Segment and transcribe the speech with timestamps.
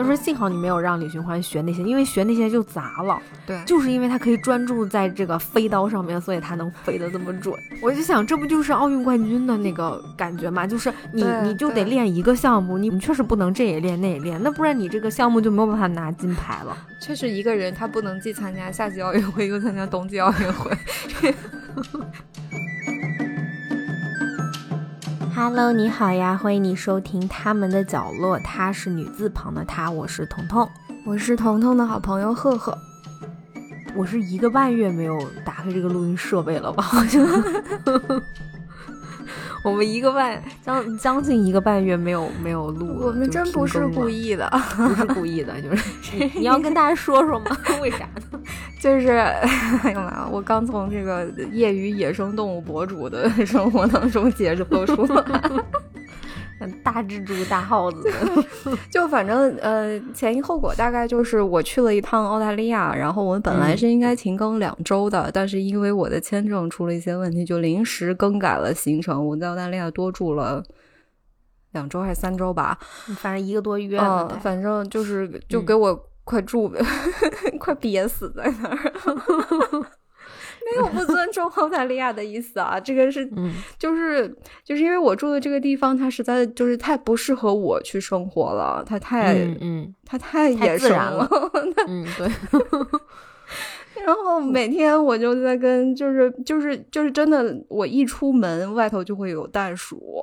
[0.00, 3.20] 他说幸好你没有让李寻欢学那些，因为学那些就砸了。
[3.46, 7.54] 对，就是因为他可以专注在这个飞刀上面，所以他能飞得这么准。
[7.82, 10.66] 我就想，这不就是奥运冠军的那个感觉吗？
[10.66, 16.76] 就是你你就得练一个项目，你你确实不能这也练那也练，那不然你这个项目就没有办法拿金牌了。
[17.00, 20.76] 确实，一个人他不能既参加夏季奥运会又参加冬季奥运会。
[25.42, 28.38] Hello，你好呀，欢迎你收听他们的角落。
[28.40, 30.68] 他是女字旁的他，我是彤彤，
[31.06, 32.76] 我是彤彤的好朋友赫赫。
[33.96, 36.82] 我是一个半月没有打开这个录音设备了吧？
[36.82, 37.26] 好像。
[39.64, 45.84] 我们一个半将将近一个半月没有没有录，我们真不是故意的， 不是故意的，就是
[46.38, 47.56] 你要跟大家说说吗？
[47.80, 48.40] 为啥呢？
[48.80, 55.24] 就是哎呀妈，我刚从这个业余野生动物博主的生活当中解脱出来。
[56.82, 58.10] 大蜘蛛、大耗子，
[58.90, 69.24] 就反正呃，前因后果大概就是我去了一趟澳大利亚，然后我本来是应该停更两周的，但是因为我的签证出了一些问题，就临时更改了行程。
[69.26, 70.62] 我在澳大利亚多住了
[71.72, 72.78] 两周还是三周吧，
[73.16, 73.98] 反正一个多月。
[73.98, 76.70] 嗯，反正就是就给我快住，
[77.58, 78.92] 快憋死在那儿。
[80.64, 83.28] 没有不尊重澳大利亚的意思啊，这个是，
[83.78, 84.28] 就是
[84.64, 91.28] 就是因为我住的这个地方，它实在就是太不适合我去生活了，它太，嗯，它太野生了，
[91.88, 92.28] 嗯，对。
[94.06, 100.22] 然后每天我就在跟，就是就是就是真的，我一出门外头就会有袋鼠，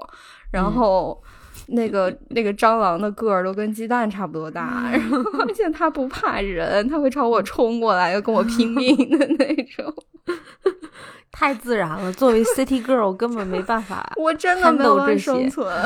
[0.50, 1.22] 然后
[1.68, 9.94] 那个那个蟑螂的个儿都跟鸡蛋差不多大，然后而且它不怕人，它会朝我冲过来，要跟我拼命的 那种。
[11.32, 15.68] 太自然了，作为 City Girl 根本没办法，我真的没有生存。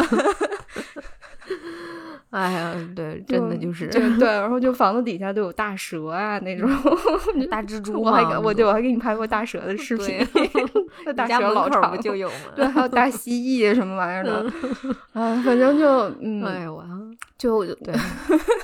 [2.32, 6.70] 哎呀，对，真的就是对，然后就房子底下都有大蛇啊，那种
[7.52, 8.02] 大蜘蛛。
[8.02, 10.26] 我还我对我还给你拍过大蛇的视频
[11.06, 12.36] 那大蛇老长不就有吗？
[12.56, 14.46] 对，还有大蜥蜴什么玩意儿的。
[15.14, 16.84] 啊，反正就嗯，哎呀，我
[17.38, 17.94] 就对，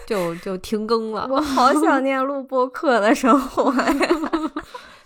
[0.06, 1.28] 就就停更了。
[1.30, 3.94] 我好想念录播客的生活呀。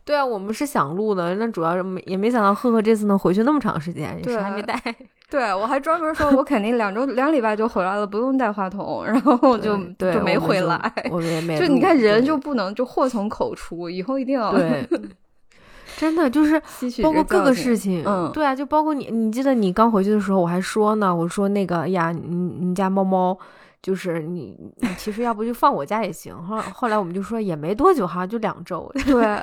[0.03, 4.75] 对啊，我们是想录的，那主要是没也没想到赫赫这次能回去那么长时间，也是还没带。
[5.29, 10.91] 对，我还专门说，我肯定两周两礼拜就回来了，不用带话筒，然后就就没回来。
[11.09, 11.55] 我们也没。
[11.61, 14.85] 就你看，人就不能就祸从口出，以后一定要对。
[15.97, 16.59] 真的就是
[17.03, 22.21] 包括各个事情，嗯，对啊，就包括你，你记得你刚回去的时候，我还说呢，我说那个呀，你
[22.59, 23.37] 你家猫猫。
[23.81, 26.35] 就是你，你其实要不就放我家也行。
[26.43, 28.91] 后后来我们就说也没多久哈，就两周。
[29.05, 29.39] 对，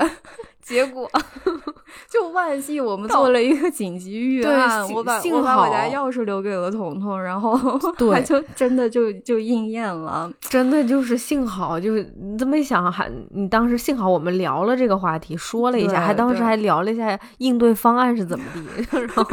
[0.68, 1.10] 结果
[2.08, 7.58] 就万幸我们做了一个紧急预案，我把我把我家钥匙留给了彤彤，然后
[7.96, 10.30] 对， 就真的就就应验了。
[10.40, 18.86] 真的就是幸好，就是你这么一想，还你当时幸好我们聊了这个话题，说了一下，还当时还聊了一下应对方案是怎么地。
[18.96, 19.24] 然后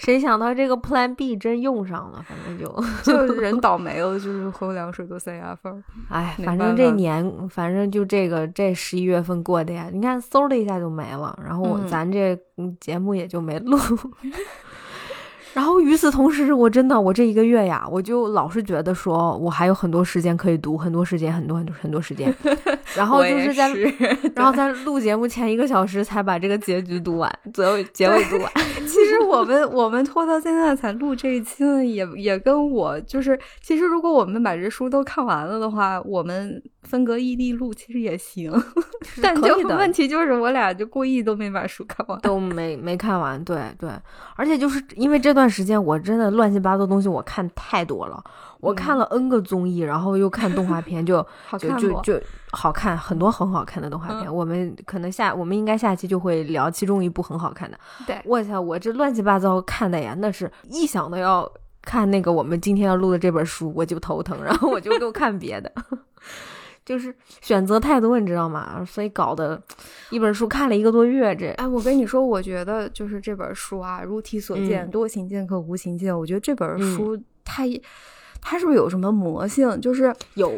[0.00, 4.32] 谁想到这个 Plan B 真用上了，反正就就人倒霉了就。
[4.32, 12.38] 是喝凉水都塞牙缝儿，哎，反正这年，反正就这个这十一月份过的呀，你看嗖的一下就没了，然后咱这
[12.80, 13.78] 节目也就没录。
[15.54, 22.34] 然后与此同时，我真的我这一个月呀，我就老是觉得说我还有很多时间可以读，很多时间，很多很多很多时间。
[22.96, 23.70] 然后就是在，
[24.34, 28.50] 然后在录节目前一个小时才把这个结局读完， 结尾结尾读完。
[28.86, 36.62] 其实我们我们拖到现在才录这一期呢，也也跟我就是，其实如果我们把这书都看完了的话，我们。
[36.82, 38.50] 分隔异地录其实也行，
[39.22, 43.42] 但就问题就是我俩就故意都没把书看完，都没没看完。
[43.44, 43.90] 对对，
[44.36, 48.22] 而且就是因为这段时间我真的乱七八糟东西我看太多了，
[48.60, 51.26] 我看了 N 个综艺，然后又看动画片，就
[51.58, 52.20] 就就就
[52.52, 54.32] 好看很多很好看的动画片。
[54.32, 57.78] 我们可能下我们应该下期就会聊其中一部很好看的。
[58.06, 61.50] 对，我操，我这乱七八糟看的呀，那是一想到要
[61.82, 65.72] 看那个我们今天要录的这本书，我就头疼，然后我就又看别的。
[66.84, 68.84] 就是选择太多，你知道吗？
[68.84, 69.62] 所以搞得
[70.10, 71.34] 一本书看了一个多月。
[71.36, 76.16] 这哎，我跟你说，我觉得就是这本书啊，如题所见，多情剑客无情剑。
[76.16, 77.64] 我觉得这本书它
[78.40, 79.80] 它是不是有什么魔性？
[79.80, 80.52] 就是有，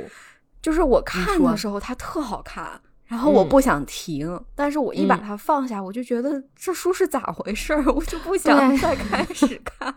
[0.62, 7.84] 就是我看的时候它特好看，然后我不想停，但是我一把它放下，我就觉得这书是咋回事儿？
[7.92, 9.94] 我就不想再开始看。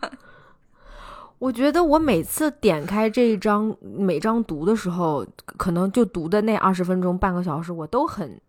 [1.40, 8.40] 我觉得我每次点开这一章，每章读的时候，可能就读的那二十分钟、半个小时，我都很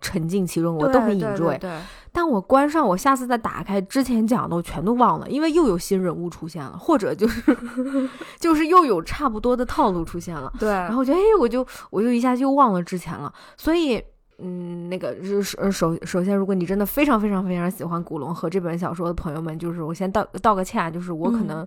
[0.00, 1.56] 沉浸其中，我都很 enjoy。
[1.58, 1.78] 对，
[2.10, 7.56] 但我关上，我下次再打开之前讲的，我全都忘了，因为又有新人物出现了，或者就是
[8.40, 10.52] 就是又有差不多的套路出现了。
[10.58, 13.32] 对，然后我觉得，哎，我就我就一下就忘了之前了。
[13.56, 14.02] 所以，
[14.38, 21.64] 嗯，那个是首首先，如果你真的非常非常非常喜欢古龙和这本小说的朋友们，就是我先道道个歉，就是我可能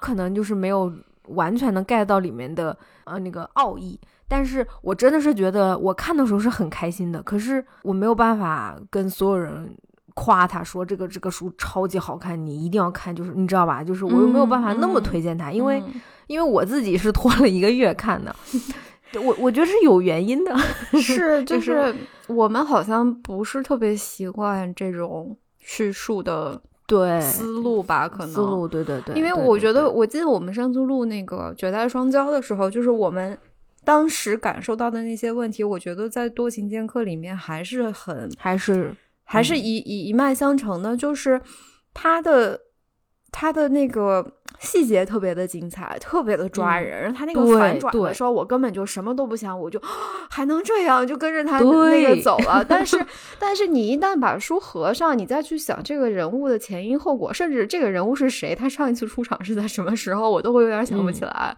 [0.00, 0.92] 可能就是没有
[1.28, 3.98] 完全能 get 到里面的呃那个奥义。
[4.28, 9.72] 但是我真的是觉得我看的时候是很开心的，可是我没有办法跟所有人
[10.14, 13.84] 夸他说这个这个书超级好看，你一定要看，就是你知道吧？
[13.84, 15.80] 就是我又没有办法那么推荐他，因为
[16.26, 18.34] 因为我自己是拖了一个月看的，
[19.22, 20.56] 我我觉得是有原因的，
[21.00, 21.94] 是就是
[22.26, 28.08] 我们好像不是特别习惯这种叙述的对思路吧？
[28.08, 33.38] 可能思路对对对，因为我觉得我记得我们上次录那个《绝代双骄》的时候，就是我们。
[33.84, 38.92] 当时感受到的那些问题，我觉得在多情剑客里面还是很，还是
[39.22, 41.40] 还是一一一脉相承的，就是
[41.94, 42.60] 他的
[43.30, 47.02] 他的那个细节特别的精彩，特别的抓人。
[47.02, 49.80] 然后他那个反转的时候，我根本就什么都不想，我就
[50.30, 52.64] 还能这样，就跟着他那个走了。
[52.64, 52.98] 但是
[53.38, 61.56] 但是你一旦把书合上，你再去想这个人物的前因后果，甚至这个人物是谁，他上一次出场是在什么时候，我都会有点想不起来。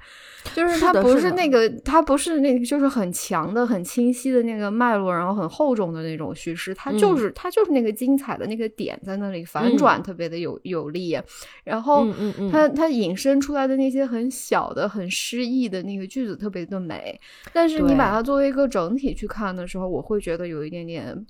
[0.55, 6.75] 就是它不是那个，它不是那个，就是很强的、很清晰的那个脉络，然后很厚重的那种叙事。
[6.75, 11.19] 它就是它就是那个精彩的那个点在那里，反转特别的有有力。
[11.65, 12.07] 然后
[12.51, 17.19] 它它引申出来的那些很小的、很诗意的那个句子特别的美。
[17.53, 21.27] 但是你把它作为一个整体去看的时候，我会觉得有一点点。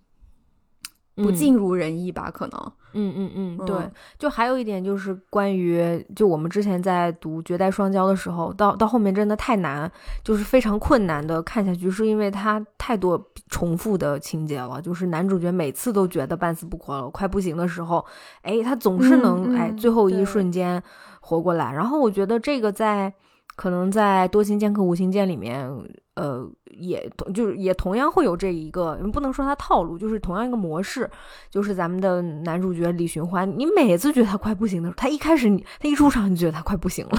[1.19, 2.31] 不尽如人意吧？
[2.31, 3.77] 可能，嗯嗯嗯，对。
[4.19, 9.91] 就还有一点就是关于，就我们之前在读《绝代双骄》的时候，到到后面真的太难，
[10.23, 14.81] 就是非常困难的看下去，是因为它太多重复的情节了。
[14.81, 18.05] 就是男主角每次都觉得半死不活了，快不行的时候，
[18.43, 20.83] 哎，他总是能哎最后一瞬间
[21.21, 21.73] 活过来。
[21.73, 23.13] 然后我觉得这个在
[23.57, 25.71] 可能在多情剑客无情剑里面。
[26.19, 31.09] 呃，也就是也同样会有这一个，不能说他套路，就是同样一个模式，
[31.49, 37.19] 就是咱们的男主角李寻欢，你每次觉得他快不行的时候，他一开始你他一出场，你觉得他快不行了，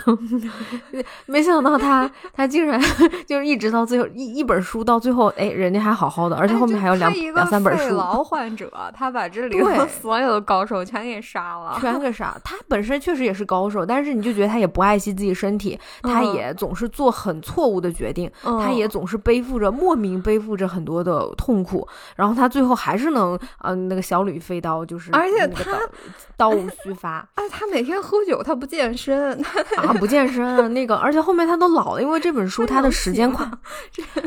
[1.27, 2.77] 没想到他他竟然
[3.25, 7.95] 就是一直到最后一一本书到最后，哎，人家还好好的，而且后面还有两两三本书。
[7.95, 9.57] 老 患者，他把这里
[9.87, 12.35] 所有的高手全给杀了，全给杀。
[12.43, 18.88] 他本身确实也是高手，但是你就觉得他也不爱惜自己身体，他也总是做很错误的决定，他也。
[18.89, 25.79] 总是背负着莫名背负着很多的痛苦，然后他最后还是能，嗯，那个小吕飞刀就是，而且他
[26.35, 27.09] 刀无虚发。
[27.35, 29.39] 啊，他每天喝酒，他不健身，
[29.77, 30.73] 啊，不健身。
[30.73, 33.49] 那个，而且后面他都老了，因为这本书他的时间快，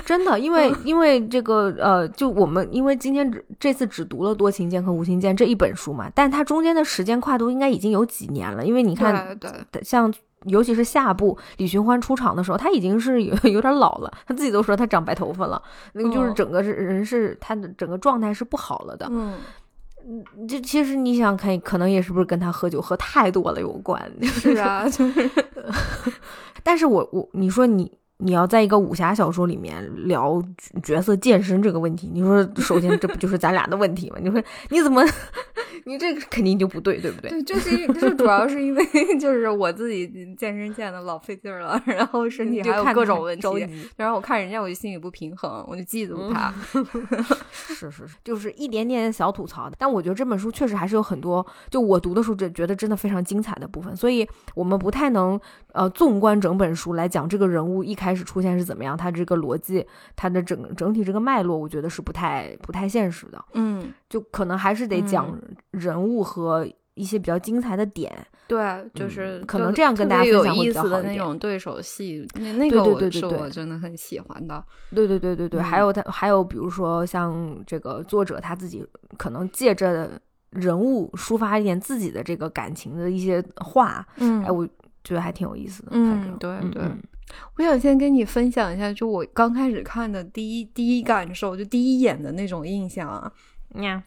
[0.06, 9.36] 真的，因为因为这个呃，就我们因为今天只这次只读了《多情剑》和《无情剑》这一本书嘛，但他中间的时间跨度应该已经有几年了，因为你看，
[9.70, 10.12] 对，像。
[10.44, 15.62] 尤其是下部李寻欢出场的时候，他已经是有 有点老了，他自己都说他长白头发了，
[15.92, 19.06] 那个就是整个是人是他的整个状态是不好了的。
[19.10, 19.34] 嗯，
[20.48, 24.00] 这其实你想看，可能也是不是跟他喝酒喝太多了有关？
[24.22, 25.30] 是啊，就是。
[26.62, 27.90] 但是我我你说你。
[28.24, 30.40] 你要在一个武侠小说里面聊
[30.82, 34.16] 角色健身这个问题，你说首先这不就是咱俩的问题吗？
[34.20, 34.40] 你说
[34.70, 35.02] 你怎么，
[35.84, 37.30] 你这个肯定就不对，对不对？
[37.30, 38.84] 对，就是就是主要是因为
[39.18, 40.06] 就是我自己
[40.36, 46.54] 健身健的老费劲了，然后身体还有各种问题，然后我看人家我就心里不平衡，我就嫉妒他。
[47.50, 49.74] 是是是，就是一点点小吐槽的。
[49.78, 55.40] 但我觉得这本书确实还是有很多，就我读的时候觉觉得真的非常精彩的部分，所以我们不太能
[55.72, 58.11] 呃纵观整本书来讲这个人物一开。
[58.12, 58.94] 开始出现是怎么样？
[58.94, 63.42] 它这个逻辑，它的整整体这个脉络，我觉得是不太不太现实的。
[63.54, 65.34] 嗯，就可能还是得讲
[65.70, 68.12] 人物和一些比较精彩的点。
[68.46, 68.60] 对，
[68.92, 71.16] 就是可能这样跟大家分享会比较好一点。
[71.16, 74.62] 那种对手戏，那那个我是我真的很喜欢的。
[74.94, 84.06] 对对对对对，还有他还有比如说像这个作者他自己可能借着人物抒发一点自己的这个感情的一些话。
[84.16, 84.68] 嗯，哎，我
[85.02, 85.92] 觉得还挺有意思的。
[85.92, 86.82] 嗯，对对。
[87.56, 93.32] 我想先跟你分享一下，就我刚开始看的第一第一感受，就第一眼的那种印象啊。
[93.82, 94.02] 呀，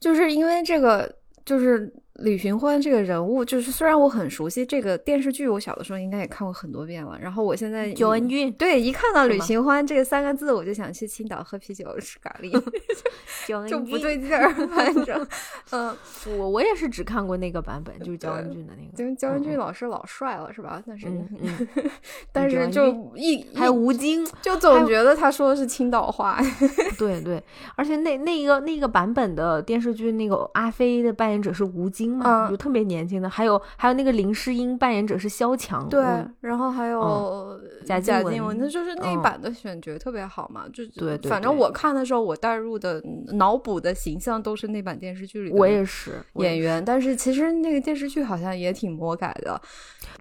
[0.00, 7.18] 就是因为这个，就是李寻欢这个人物，就是虽然我很熟悉这个电视剧，我小的时候应该也看过很多遍了。
[7.20, 12.50] 然后我现在九恩俊，对，一看到李寻欢这三个字，我就想去青岛喝啤酒吃咖喱，
[13.68, 14.50] 就不对劲儿。
[14.68, 15.26] 反正，
[15.72, 15.94] 嗯，
[16.38, 19.02] 我我也是只看过那个版本，就是焦恩俊的那个。
[19.02, 20.82] 因为焦恩俊老师老帅了，是吧？
[20.86, 21.06] 但是，
[22.32, 26.40] 但是就一还有吴京，就总觉得他说的是青岛话。
[26.96, 27.42] 对对，
[27.74, 32.05] 而且那那个那个版本的电视剧，那个阿飞的扮演者是吴京。
[32.10, 36.02] 嘛，就特别年轻的，还有还有那个林诗音扮演者是萧蔷，对，
[36.40, 49.60] 然后还有贾贾静雯，那就是那版的选角特别好嘛，就对，反正我看的时候，我带入的脑补的形象都是那版电视剧里，我也是演员，但是其实那个电视剧好像也挺魔改的。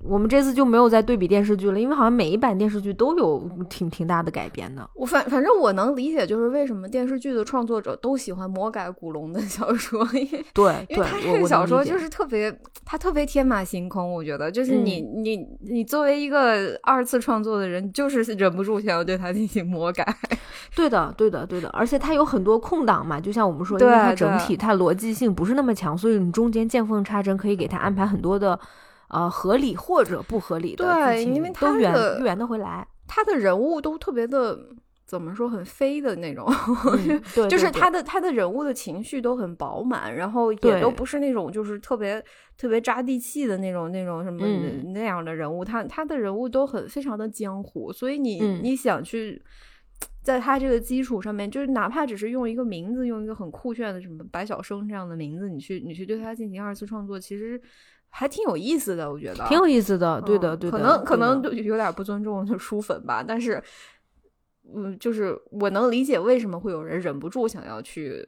[0.03, 4.87] 我们这次就没有再对比电视剧了，因为好像每一版电视剧都有挺挺大的改编的。
[4.93, 10.05] 我反反正我能理解，就是为什么电视剧的创作者都喜欢魔改古龙的小说，
[10.53, 12.55] 对，因为他这个小说就是特别，
[12.85, 14.13] 他特别天马行空。
[14.13, 20.05] 我觉得，就是你你你作为一个二次创作的人，就是 忍不住想要对他进行魔改。
[20.75, 21.69] 对的，对的，对的。
[21.69, 28.59] 而且他有很多空档嘛，就像我们说，因为它整体他逻辑性不是那么强，所以你中间见缝插针，可以给他安排很多的。
[29.07, 34.57] 呃，合理或者不合理的对，因为都圆圆的回来，他的人物都特别的
[35.17, 36.45] 怎么说，很飞的那种，
[37.33, 42.21] 对，就是他的他的人物的情绪都很饱满，然后也都不是那种就是特别
[42.57, 44.45] 特别扎地气的那种那种什么
[44.93, 49.41] 那样的人物，他他的人物都很非常的江湖，所以你你想去
[50.21, 57.61] 在他这个基础上面，就是哪怕只是用一个名字，用一个很酷炫的什么白晓生这样的名字，你去你去对他进行二次创作，其实。
[58.17, 60.77] 还挺有意思的，我觉得挺有意思的，对的，对的。
[60.77, 63.61] 可能可能有点不尊重书粉吧，但是，
[64.73, 68.27] 嗯，就是我能理解为什么会有人忍不住想要去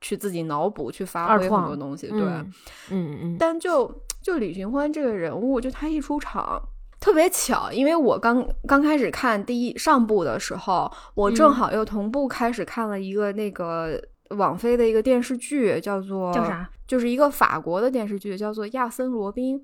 [0.00, 2.46] 去自己脑补、去发挥很多东西，对，嗯
[2.90, 3.36] 嗯嗯。
[3.38, 6.62] 但就就李寻欢这个人物，就他一出场
[7.00, 14.00] 特别巧，因为我刚刚开始看第一上部的时候，我正好又同步开始看了一个那个。
[14.38, 16.66] 网飞的一个电视剧叫做叫啥？
[16.86, 19.60] 就是一个法国的电视剧，叫做《亚森罗宾》。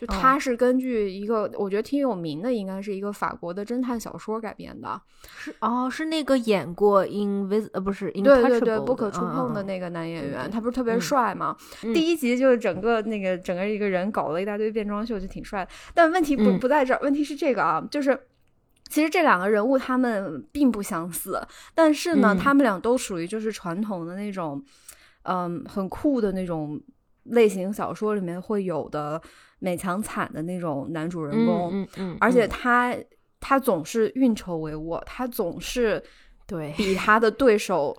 [0.00, 4.98] 就它是根据一个我觉得挺有名的，应该是一个法国的侦探小说改编的。
[5.36, 11.54] 是哦，是那个演过《Invis》呃不是 In 对对对不可触碰的那个男演员，他不是特别帅吗？
[11.82, 15.68] 第一集就是整个那个整个一个人搞了一大堆变装秀，就挺帅。
[15.92, 18.18] 但问题不不在这儿，问题是这个啊，就是。
[18.88, 21.40] 其实这两个人物他们并不相似，
[21.76, 24.60] 但是呢，他们俩都属于就是传统的那种，
[25.22, 26.80] 嗯，很酷的那种
[27.22, 29.22] 类型小说里面会有的
[29.60, 32.96] 美强惨的那种男主人公，嗯嗯，而且他
[33.38, 36.02] 他总是运筹帷幄，他总是
[36.46, 37.96] 对比他的对手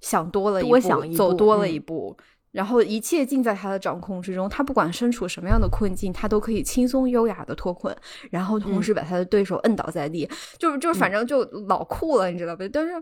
[0.00, 2.16] 想多了一步，走多了一步。
[2.52, 7.94] 然后一切尽在他的掌控之中，他不管身处什么样的困境，他都可以轻松优雅的脱困，
[8.30, 10.28] 然后同时把他的对手摁倒在地，
[10.58, 12.64] 就是就是反正就老酷了，你知道吧？
[12.72, 12.92] 但是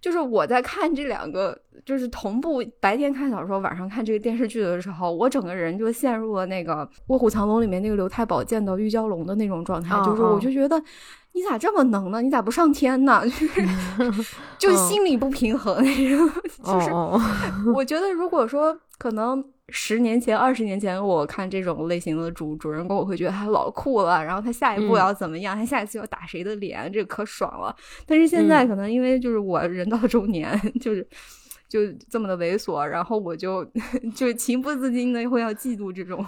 [0.00, 6.74] 就是我在看这两个，就是同步白天看小说，晚上看这个电视剧的时候，我整个人就陷入了那个
[7.06, 10.82] 《卧虎藏龙》里面那个刘太保见到玉娇龙的那种状态，就是我就觉得。
[11.34, 12.20] 你咋这么能呢？
[12.20, 13.22] 你咋不上天呢？
[13.30, 16.28] 就是就心理不平衡那种。
[16.64, 16.90] 就是
[17.72, 24.24] 我觉得，如果说可能十年前、二十年前，我看这种类型的主主人公，我会觉得他老酷了。
[24.24, 25.56] 然后他下一步要怎么样？
[25.56, 26.92] 他下一次要打谁的脸？
[26.92, 27.74] 这可爽了。
[28.06, 31.06] 但是现在可能因为就是我人到中年，就是。
[31.68, 33.62] 就这么的猥琐，然后我就
[34.16, 36.24] 就情不自禁的会要嫉妒这种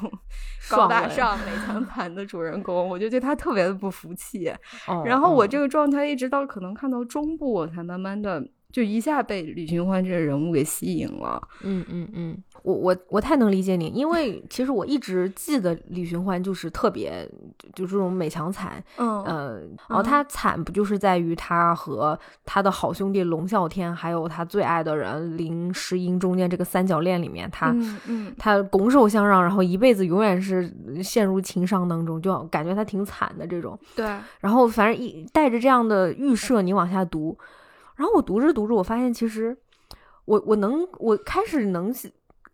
[0.68, 4.52] 高大上、美强 惨的主人公，我就对他特别的不服气。
[5.02, 11.40] 然后我这个状态一直到可能看到中部，我才慢慢的就一下被李寻欢这个人物给吸引了。
[11.62, 12.38] 嗯嗯嗯。
[12.62, 17.26] 我我我太能理解你，因为其实我一直记得李寻欢就是特别
[17.74, 27.74] 就这种美强惨，嗯呃，然后他惨不就是在于他和他的好兄弟龙啸天，还有他最爱的人林诗音中间这个三角恋里面，他
[28.06, 30.70] 嗯他拱手相让，然后一辈子永远是
[31.02, 33.78] 陷入情伤当中，就感觉他挺惨的这种。
[33.96, 34.04] 对，
[34.40, 37.38] 然后反正一带着这样的预设你往下读，
[38.00, 39.56] 然后我读着读着，我发现其实
[40.24, 41.94] 我我能我开始能。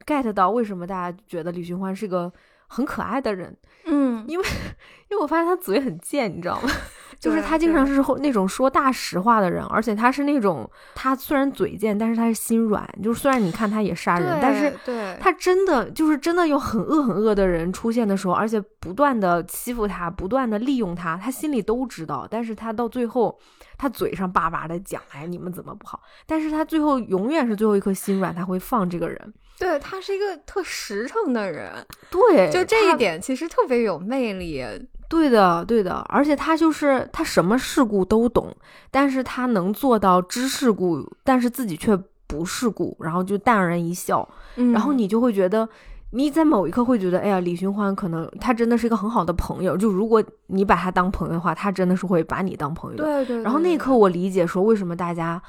[0.04, 2.32] get 到为什么大家觉得李寻欢是个
[2.68, 3.56] 很可爱的人？
[3.86, 4.44] 嗯，因为
[5.10, 6.70] 因为我发现他嘴很贱，你知道吗？
[7.18, 12.88] 就是他经常是那种说大实话的人，而且他是那种他虽然嘴贱，但是他是心软。
[13.02, 14.72] 就是虽然你看他也杀人，但是
[15.20, 22.26] 他真的就是真的有很恶很恶的人出现的时候，而且不断的欺负他，不断的利用他，他心里都知道。
[22.30, 23.38] 但是他到最后，
[23.76, 26.00] 他嘴上叭叭的讲，哎，你们怎么不好？
[26.26, 29.34] 但是他最后永远是最后一颗心软，他会放这个人。
[29.58, 31.72] 对他是一个特实诚的人，
[32.10, 34.62] 对，就这一点其实特别有魅力。
[35.08, 38.54] 对的，对的，而且他就是他什么事故都懂，
[38.90, 41.96] 但是他能做到知事故，但是自己却
[42.26, 45.68] 不事故，然后就淡然一笑，然后你就会觉得，
[46.10, 53.04] 你在某一刻会觉得，哎呀，李寻欢可能他真的是一个很好的朋友，就如果你把他当朋友的话，他真的是会把你当朋友的。
[53.04, 53.42] 对对。
[53.42, 55.40] 然后那一刻我理解说，为什么大家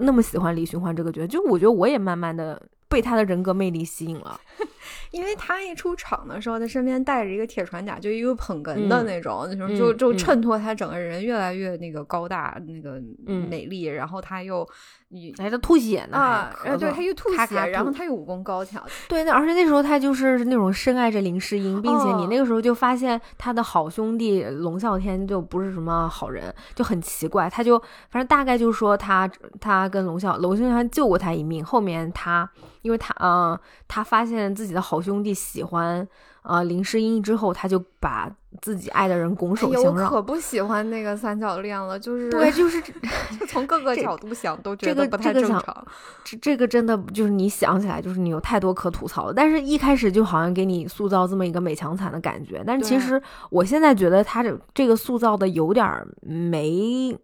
[0.00, 2.60] 那么喜欢李寻欢这个角色，就我觉得我也慢慢的。
[2.92, 4.38] 被他的人格魅力吸引了，
[5.10, 14.68] 因为他一出场的时候，他身边带着一个铁船甲，就一个捧哏的那种，就就就衬托他整个人越来越那个高大，那个美丽，然后他又。
[15.12, 16.50] 你来的吐血呢啊！
[16.78, 18.82] 对，他又吐血，然后他又武功高强。
[19.08, 27.48] 对，那而且那时候他就是那种深爱着林诗音，并且你那个时候就发现他的好兄弟龙啸天就不是什么好人，就很奇怪。
[27.50, 27.78] 他就
[28.08, 32.50] 反正大概就说他他跟龙啸龙啸天救过他一命，后面他
[32.80, 36.08] 因为他嗯他发现自己的好兄弟喜欢。
[36.44, 38.28] 呃，林诗音之后，他就把
[38.60, 40.04] 自己爱的人拱手相让。
[40.06, 42.80] 我可不喜欢那个三角恋了，就是对，就是
[43.38, 45.86] 就从各个角度想都觉得不太正常。
[46.24, 49.34] 这这个真的就是你想起来，就是你有太多可吐槽的。
[49.34, 57.16] 但是一开始就好像给你塑造这么一个美强惨的感觉，但是其实我现在觉得他这这个塑造的有点没。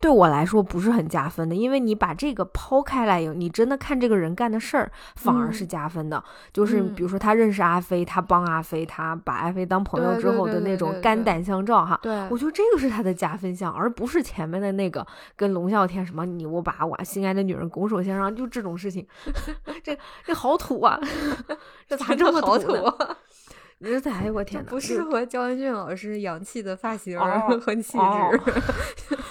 [0.00, 6.22] 对我来说不是很加分的，因为你把这个抛开来，你真的看这个人干的事儿，反而是加分的。
[6.52, 11.98] 就是比如说他认识阿飞，他帮阿飞，他把阿飞当朋友之后的那种肝胆相照，哈。
[12.02, 19.06] 对，我觉得这个是他的加分项，而不是前面的那个跟龙啸天什么你我把我心爱的女人拱手相让，就这种事情，
[19.82, 21.00] 这这好土啊！
[21.88, 22.72] 这咋这么好土？
[23.78, 27.18] 这哎呦我天哪，不适合焦恩俊老师洋气的发型
[27.60, 28.52] 和气质。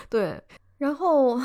[0.07, 0.39] 对，
[0.77, 1.35] 然后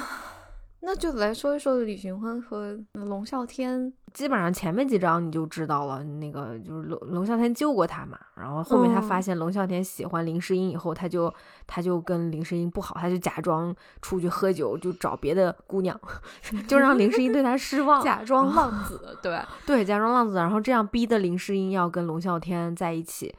[0.82, 3.92] 那就来说一说李寻欢和龙啸天。
[4.14, 8.18] 基本上前面几章你就知道了，那个就是龙龙啸天救过他嘛。
[8.34, 11.32] 然后后面他发现龙啸天喜欢林诗音以后，他就
[11.66, 16.00] 他就跟林诗音不好，他就假装出去喝酒，就找别的姑娘，
[16.66, 23.34] 就让林诗音对他失望， 假装浪子，对 对，假装浪子，然后这样逼的林诗音要跟龙啸天在一起。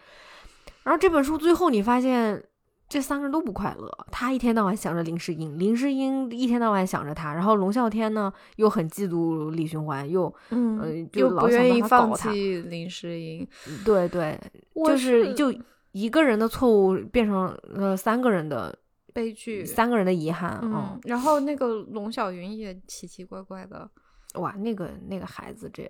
[0.83, 2.43] 然后这本书最后你发现。
[2.91, 13.48] 这三个人都不快乐，他一天到晚想着林诗音，林诗音一天到晚想着他，然后龙啸天呢又很嫉妒李寻欢，又嗯又不愿意放弃林诗音，
[13.86, 14.38] 对对，
[14.86, 15.53] 就是就
[15.93, 18.77] 一个人的错误变成了三个人的
[19.13, 23.89] 悲剧，三个人的遗憾嗯，然后那个龙小云也奇奇怪怪的，
[24.34, 25.89] 哇，那个那个孩子这。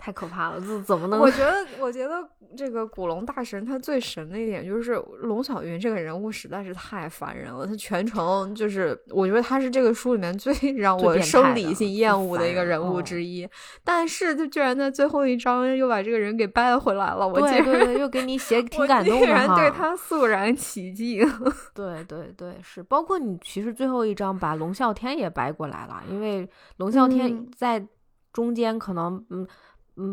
[0.00, 1.18] 太可怕了，这怎么能？
[1.18, 7.66] 我觉得，我觉得这个古龙大神他最神的一点就是龙小云这个人物实在是太烦人了。
[7.66, 13.46] 他全程就是，我觉得他是这个书里面最让我生理性厌恶的一个人物之一。
[13.82, 19.32] 但是他居然在最后一章又把这个人给掰回来了，我对对对，又给你写挺感动的哈。
[19.32, 21.28] 然对他肃然起敬。
[21.74, 27.84] 对对对，是包括你其实最后一章把龙啸天也掰过来了，因为龙啸天在
[28.32, 29.42] 中间可能嗯。
[29.42, 29.48] 嗯，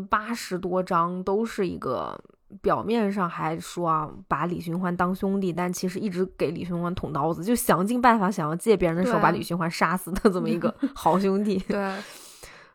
[0.08, 2.18] 八十多章都是一个
[2.60, 11.58] 表面上还说啊，把李寻欢当兄弟，但其实一直给李寻欢捅刀子，就想尽办法想要借别人的手把李寻欢杀死的这么一个 好兄弟。
[11.68, 11.78] 对，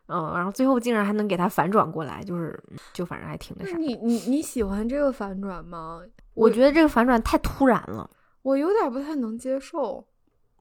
[0.06, 3.76] 嗯，然后最后竟然还能给他反转过来，就是就反正还挺那啥。
[3.76, 6.00] 你你你喜欢这个反转吗？
[6.34, 8.08] 我觉得这个反转太突然了，
[8.42, 10.04] 我有点不太能接受。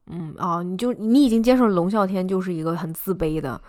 [0.07, 3.61] 嗯哦，你就你已经接受龙啸天就是一个很自卑的，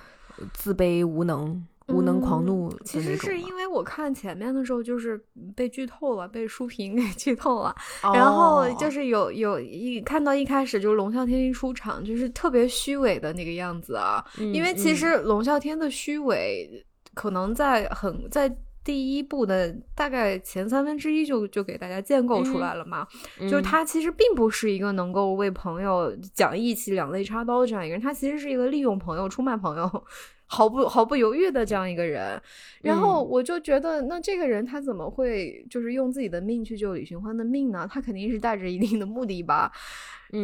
[0.52, 1.64] 自卑无能。
[1.88, 5.20] 无能狂怒，其实是因为我看前面的时候就是
[5.56, 7.74] 被剧透了，被书评 给剧透了。
[8.14, 14.24] 然后就是有有一看到一开始就是龙啸天一出场就是特别虚伪的那个样子啊。
[14.38, 23.06] 因为其实龙啸天的虚伪可能在很在第一部的大概前三分之一就就给大家建构出来了嘛。
[23.40, 30.04] 就是他其实并不是一个能够为朋友讲义气、两肋插刀这样一个人，他其实是一个利用朋友、出卖朋友。
[30.52, 32.40] 毫不毫不犹豫的这样一个人。
[32.82, 37.88] 然后我就觉得，那这个人他怎么会就是用自己的命去救李寻欢的命呢？
[37.90, 39.72] 他肯定是带着一定的目的吧。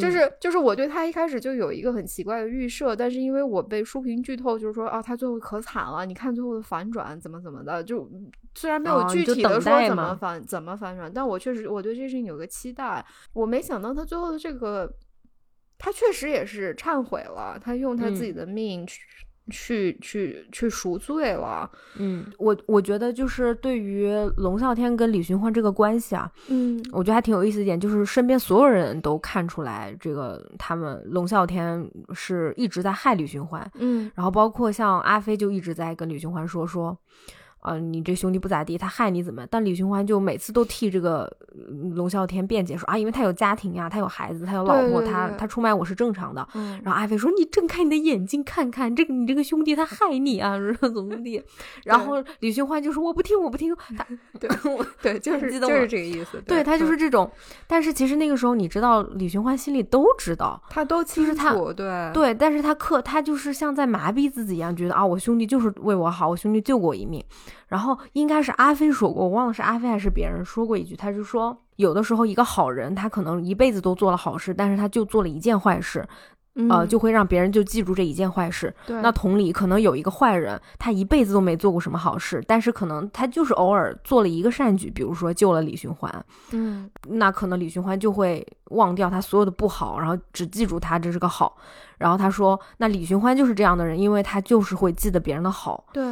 [0.01, 8.07] 就是就是我对他一开始就有一个很奇怪的预设，但是因为我被书评剧透，就是说啊，他最后可惨了，你看最后的反转怎么怎么的，就
[8.55, 13.03] 虽然没有具体的说怎么反怎么反转，但我确实我对这事情有个期待。
[13.33, 14.92] 我没想到他最后的这个，
[15.79, 19.01] 他确实也是忏悔了，他用他自己的命去。
[19.50, 36.96] 去去去赎罪了，嗯，我我觉得就是对于龙啸天跟李寻欢这个关系啊，嗯，我觉得还挺有意思一点，就是身边所有人都看出来，这个他们龙啸天是一直在害李寻欢，嗯，然后包括像阿飞就一直在跟李寻欢说说。
[37.61, 39.44] 啊，你这兄弟不咋地，他害你怎么？
[39.50, 41.30] 但李寻欢就每次都替这个
[41.94, 46.46] 龙啸天辩解说啊，因为他有家庭呀，他有孩子，他有老婆，他他出卖我是正常的。
[46.83, 51.42] 然后阿飞说：“你睁开你的眼睛看看，这个你这个兄弟他害你啊，怎么怎么地。”
[51.85, 53.74] 然后李寻欢就说：“我不听，我不听。
[53.96, 54.07] ”他
[54.38, 54.48] 对
[55.02, 56.40] 对，就是就是这个意思。
[56.46, 57.31] 对他就是这种。
[57.66, 61.72] 但是其实那个时候，你知道，李寻欢心里都知道，他都清楚。
[61.72, 67.22] 对对，但是他克他就是像在麻痹自己一样，觉得啊，我兄弟就是为我好，我兄弟救过我一命。
[67.66, 76.05] 然后应该是阿飞说过，我忘了是阿飞还是别人说过一句，他就说有的时候一个好人，他可能一辈子都做了好事，但是他就做了一件坏事，
[76.68, 78.75] 呃，就会让别人就记住这一件坏事。
[78.88, 86.12] 那同理，可能有一个坏人，他一辈子都没做过什么好事，但是可能他就是偶尔做了一个善举，比如说救了李寻欢，
[86.51, 91.57] 嗯，那可能李寻欢就会忘掉他所有的不好，然后只记住他这是个好。
[91.97, 95.85] 然后他说，那李寻欢就是这样的人，因为他就是会记得别人的好。
[95.92, 96.05] 对。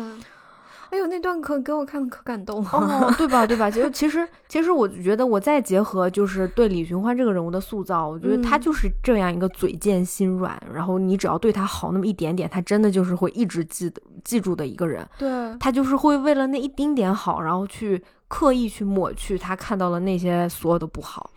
[0.90, 3.44] 哎呦，那段可给我看的可感动了，哦对吧？
[3.46, 3.70] 对吧？
[3.70, 15.07] 其实，其实，其实，我觉得我再结合就是对李寻欢这个人物的塑造，我觉得他就是这样一个嘴贱心软，然后你只要对他好那么一点点，他真的就是会一直记得记住的一个人。
[15.18, 21.31] 对，他就是会为了那一丁点好，然后去刻意去抹去他看到了那些所有的不好。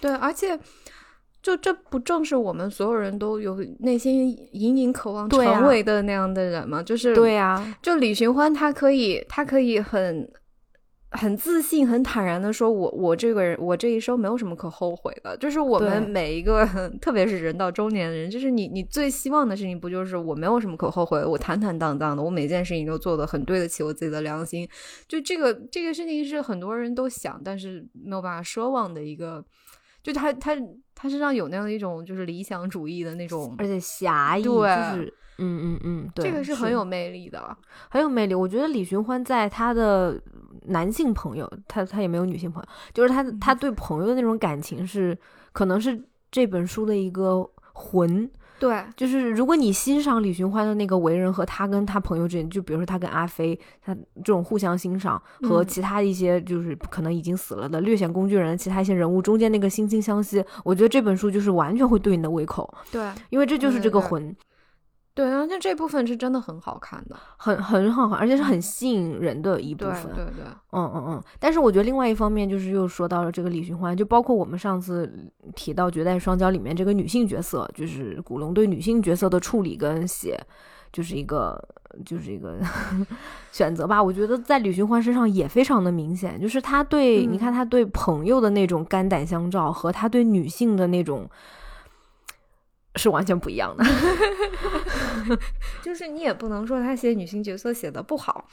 [0.00, 0.58] 对，而且。
[1.46, 6.82] 就这不正是我们所有人都有内心隐隐渴望成为的那样的人吗？
[6.82, 10.28] 就是对呀，就李寻欢，他可以，他可以很
[11.12, 16.66] 很自信、很坦然的说：“我我这个人，我这一生没有什么可后悔的。”就是我们每一个，
[17.00, 24.68] 特别是人到中年的人，就是你你最希望的事情，不就是我没有什么可后悔，我坦坦荡荡的，我每件事情都做的很对得起我自己的良心。
[25.06, 29.44] 就这个这个事情是很多人都想，但是没有办法奢望的一个。
[30.06, 30.56] 就他他
[30.94, 37.56] 他身上有那样的一种就是理想主义的那种，而且侠义，对，就是嗯嗯嗯，对这个是很有魅力的，
[37.88, 38.34] 很有魅力。
[38.36, 40.22] 我觉得李寻欢在他的
[40.66, 45.18] 男性朋友，他他也没有女性朋友，就是他他对朋友的那种感情是，
[45.52, 48.30] 可能是这本书的一个魂。
[48.58, 62.72] 对，就是如果你欣赏李寻欢的那个为人和他跟他朋友之间，就比如说他跟阿飞，他这种互相欣赏和其他一些就是可能已经死了的略显工具人其他一些人物中间那个惺惺相惜，我觉得这本书就是完全会对你的胃口。
[62.90, 64.24] 对，因为这就是这个魂。
[64.24, 64.36] 对
[65.24, 70.02] 啊，那这部分是真的很好看的，很很好看，而且是很吸引人的一部分。
[70.14, 71.22] 对对对，嗯嗯嗯。
[71.40, 75.10] 但是我觉得另外一方面就是又说到了这个李寻欢，就包括我们上次
[75.54, 80.38] 提到《绝代双骄》里面这个女性角色，就是古龙对女性角色的处理跟写，
[80.92, 81.58] 就是一个
[82.04, 82.58] 就是一个
[83.52, 84.02] 选择吧。
[84.02, 91.26] 我觉得在李寻欢身上也非常的明显，就是他对你看他对朋友的那种肝胆相照，和他对女性的那种。
[92.96, 93.84] 是完全不一样的，
[95.82, 98.46] 就是你也不能说他写女性角色写的不好。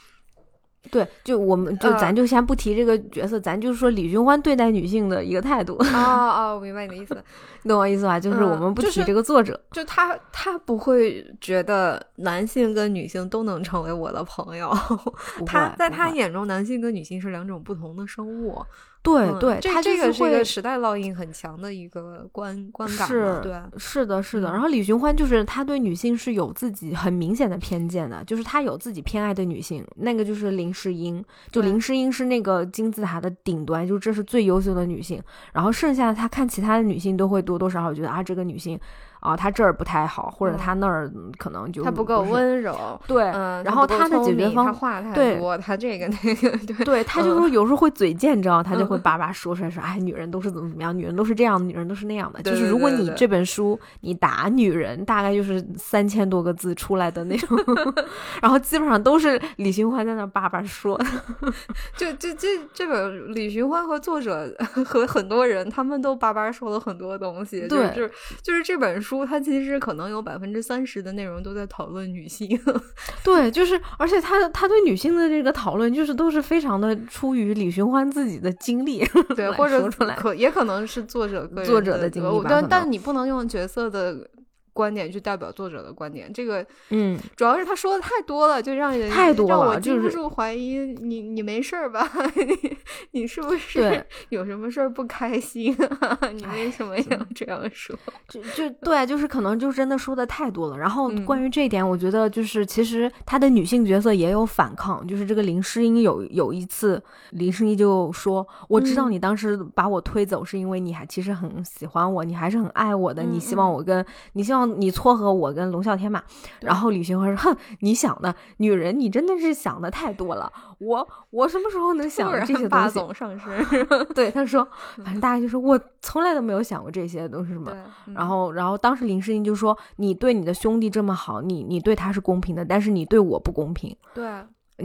[0.90, 5.76] 对，就我们就咱就先不提这个角色，咱就说李寻欢对待女性的一个态度。
[5.76, 7.16] 哦哦，我明白你的意思，
[7.64, 8.20] 你懂我意思吧？
[8.20, 14.70] 就是我们不提这个作者，就他他不会觉得男性跟女性都能成为我的朋友，
[15.46, 18.62] 他在他眼中，男性跟女性是两种不同的生物。
[19.04, 24.50] 对对，他这个是一个时代烙印很强的一个观观感，是，对，是的，是的。
[24.50, 35.22] 然后李寻欢就是他对女性是有自己很明显的偏见的，就是他有自己偏爱的女性，那个就是林诗英，就林诗英是那个金字塔的顶端，就这是最优秀的女性。
[35.52, 38.80] 然后剩下他看其他的女性都会多多少少觉得啊，这个女性。
[39.24, 52.42] 啊，他这儿不太好，或者他那儿可能就他不够温柔，对，然后他的解决方，他话太多，他这个 那个，对，对他就是有时候会嘴贱，你知道他就会叭叭说出来，说哎，女人都是怎么怎么样，女人都是这样的，女人都是那样的。
[52.42, 57.58] 就是如果你这本书你打女人，大概就是三千多个字出来的那种，
[58.42, 61.00] 然后基本上都是李寻欢在那叭叭说，
[61.96, 68.10] 就就这这本李寻欢和作者和很多人他们都叭叭说了很多东西，对，就是
[68.42, 69.13] 就是这本书。
[69.14, 72.58] 书，它其实可能有百分之三十的内容都在讨论女性。
[73.22, 79.04] 对，就是而且他他对女性的这个讨论，就是都是非常的出于李寻欢自己的经历，
[79.36, 82.46] 对，或者可也可能是作者作者的经历吧。
[82.48, 84.28] 但但你不能用角色的。
[84.74, 92.10] 观点去代表作者的观点，这个嗯，主要是他说的太多了，就让人太多了，让我禁不住怀疑你，你没事儿吧？
[92.34, 92.76] 你
[93.12, 95.74] 你是不是有什么事儿不开心？
[96.34, 97.96] 你为什么要这样说？
[98.28, 100.76] 就就对，就是可能就真的说的太多了。
[100.76, 116.22] 然后关于这一点，我觉得就是其实他的女性角色也有反抗，就是这个林诗音有有一次，林诗音就说：“我知道你当时把我推走是因为你还其实很喜欢我，你还是很爱我的，你希望我跟你希望。”你撮合我跟龙啸天嘛？
[116.60, 120.52] 然后李寻欢说：“哼，你想的女人，你真的是想的太多了。
[120.78, 122.98] 我我什么时候能想这些东西？
[122.98, 123.86] 总上身。
[124.14, 127.72] 对，他说，反正大概就是我从来都没有想过这些东西什么。
[128.14, 133.96] 然后，然后当时林诗音就说：你对你的兄弟这么好，你你对他是公平的，但是你对我不公平。
[134.14, 134.24] 对。”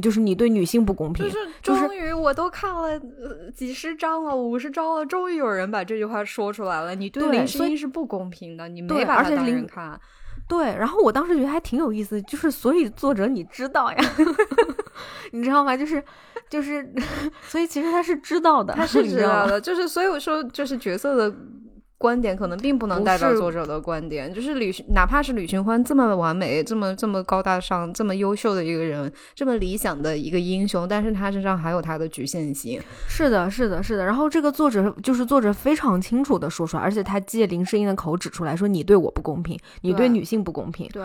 [0.01, 1.25] 就是你对女性不公平，
[1.61, 2.99] 就是终于我都看了
[3.55, 6.93] 几十章了，五十章了，终于有人把这句话说出来了。
[6.93, 9.99] 你对林诗音是不公平的，你没把她当人看。
[10.47, 13.97] 对，然后我当时觉得还挺有意思，就是所以作者你知道呀，
[15.31, 15.75] 你知道吗？
[15.75, 16.03] 就是
[16.49, 16.87] 就是，
[17.47, 21.35] 所以其实他是知道的，他是知道的，就是所以我说就是角色的。
[21.99, 32.81] 观点可能并不能代表作者的观点，就是吕，哪怕是吕寻欢这么完美、这么这么高大上、这么优秀的一个人，这么理想的一个英雄，但是他身上还有他的局限性。
[33.05, 34.05] 是的，是的，是的。
[34.05, 41.03] 然后这个作者就是作者非常清楚的说出来，而且他借林诗音的口指出来说：“你对我不公平，你对女性不公平。”对。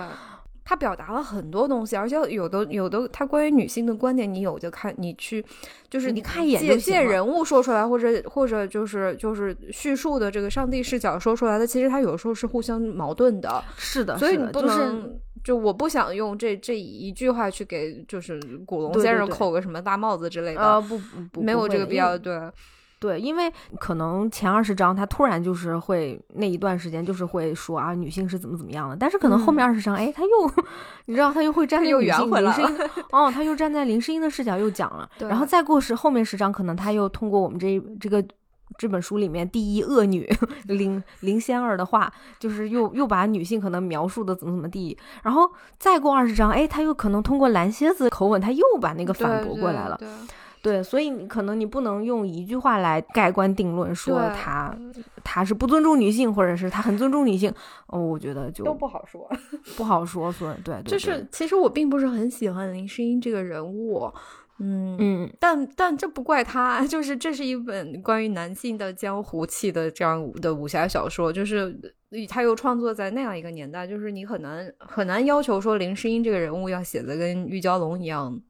[0.65, 5.45] 他表达了很多东西，而且有的有的，他关于女性的观点，你有就看，你去
[5.91, 13.63] 就是你看一眼借借人物说出来，或者或者就是就是叙述的这个上帝视角说出来的，其实他有时候是互相矛盾的。
[13.77, 20.63] 是的，所以你不能就我不想用这这一句话去给就是古龙先生扣个什么大帽子之类的。
[20.63, 20.99] 呃，不
[21.31, 22.41] 不，没有这个必要，对。
[23.05, 30.29] 对，因为可能前二十章他突然就是会那一段时间就是会说啊女性是怎么怎么样的，但是可能后面二十章哎他又
[31.05, 32.79] 你知道他又会站在女性林诗音
[33.13, 38.25] 哦他又站在林诗音的视角又讲了，然后再过十后面十章可能他又通过我们这这个
[38.79, 40.27] 这本书里面第一恶女
[40.69, 49.97] 林林仙儿的话，就是又又把女性可能描述的怎么怎么地，然后再过二十章哎他又可能通过蓝蝎子口吻他又把那个反驳过来了。
[49.99, 50.09] 对，
[50.83, 54.77] 所以你可能你不能用一句话来盖棺定论，说他
[55.23, 57.53] 他是不尊重女性，或者是他很尊重女性。
[57.87, 59.31] 哦，我觉得就都不好说，
[59.77, 60.33] 不好说。
[60.33, 64.11] 所以对，就是其实我并不是很喜欢林诗音这个人物，
[64.59, 71.79] 嗯嗯，但但这不怪他， 就是这是一本关于男性的江湖气的这样的武侠小说，就是
[72.29, 78.41] 他又创作在那样一个年代，就是你很难很难要求说林诗音这个人物要写的跟玉娇龙一样。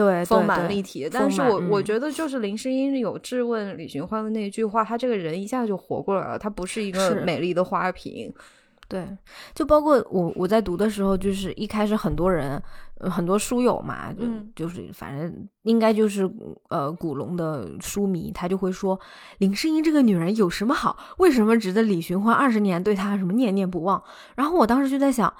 [0.00, 1.06] 对，丰满立体。
[1.12, 6.38] 但是我我觉得，就是林诗音有质问李寻欢的那句话，他这个人一下就活过来了。
[6.38, 8.32] 他不是一个美丽的花瓶。
[8.88, 9.06] 对，
[9.54, 12.60] 就包括我我在读的时候，就是一开始很多人，
[12.98, 14.24] 很多书友嘛，就
[14.56, 16.28] 就是反正应该就是
[16.70, 18.98] 呃古龙的书迷，他就会说
[19.38, 20.96] 林诗音这个女人有什么好？
[21.18, 24.02] 为什么值得李寻欢二十年对她什么念念不忘？
[24.34, 25.32] 然后我当时就在想。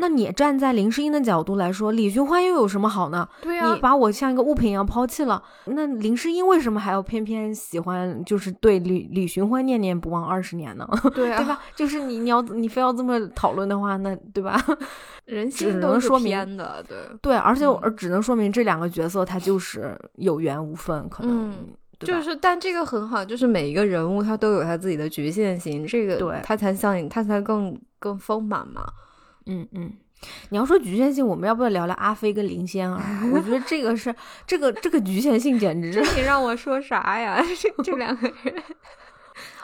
[0.00, 3.28] 那你站在林诗音的角度来说，李寻欢又有什么好呢？
[3.42, 10.88] 对呀，你把我像一个物品一样抛弃了，那林诗音为什么还要偏偏喜欢，就是对李李寻欢念念不忘二十年呢？
[11.14, 11.60] 对啊，对吧？
[11.74, 14.58] 就是你你要你非要这么讨论的话，那对吧？
[15.26, 21.52] 人心都是偏的，对对，而且而只能说明这两个角色他就是有缘无分，可能
[21.98, 28.86] 就是，但这个很好，就是每一个人物他都有他自己的局限性，这个对他才像他才更更丰满嘛。
[29.48, 29.92] 嗯嗯，
[30.50, 33.00] 你要说局限性，我们要不要聊聊阿飞跟林仙儿？
[33.32, 34.14] 我觉得这个是
[34.46, 37.42] 这个这个局限性简直，你让我说啥呀？
[37.58, 38.62] 这这两个人，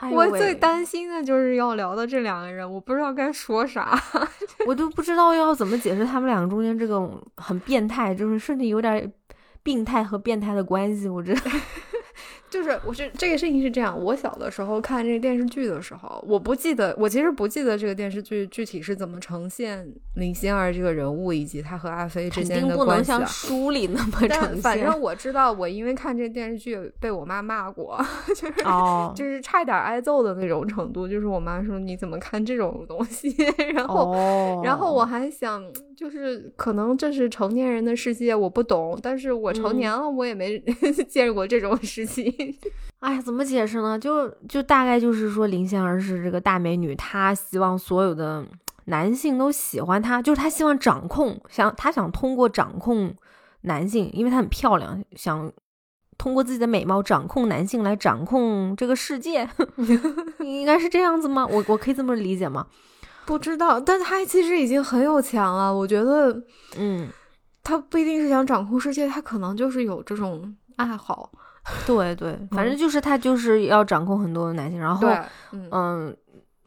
[0.11, 3.97] 我最担心的就是要聊的这两个人，我不知道该说啥，
[4.65, 9.11] 我都不知道要怎么解释他们两个中间这个很变态，就是甚至有点
[9.61, 11.41] 病态和变态的关系，我觉得。
[12.55, 23.11] 就是我是这个事情是这样，我小的时候看这个电视剧的时候，我不记得，我其实不记得这个电视剧具体是怎么呈现林心儿这个人物以及他和阿飞之间的关系。
[23.11, 24.61] 不能像书里那么呈现。
[24.61, 28.53] 反正我知道，我因为看这电视剧被我妈骂过，就是
[29.13, 31.05] 就是差点挨揍的那种程度。
[31.05, 33.35] 就是我妈说你怎么看这种东西？
[33.75, 35.61] 然后然后我还想，
[35.95, 38.97] 就是可能这是成年人的世界，我不懂。
[39.01, 40.59] 但是我成年了，我也没
[41.07, 42.33] 见过这种事情。
[42.99, 43.97] 哎呀，怎么解释呢？
[43.97, 48.45] 就就大概就是说，林仙儿是这个大美女，她希望所有的
[48.85, 53.13] 男性都喜欢她，就是她希望掌控，想她想通过掌控
[53.61, 55.51] 男性，因为她很漂亮，想
[56.17, 59.47] 通过自己的美貌掌控男性来掌控这个世界，
[60.39, 61.45] 应该是这样子吗？
[61.45, 62.65] 我我可以这么理解吗？
[63.25, 66.41] 不知道，但他其实已经很有钱了，我觉得，
[66.77, 67.07] 嗯，
[67.63, 71.31] 他不一定是想掌控世界，他可能就是有这种爱好。
[71.85, 75.07] 对对， 反正就是他就是要掌控很多的男性，然后，
[75.51, 76.15] 嗯。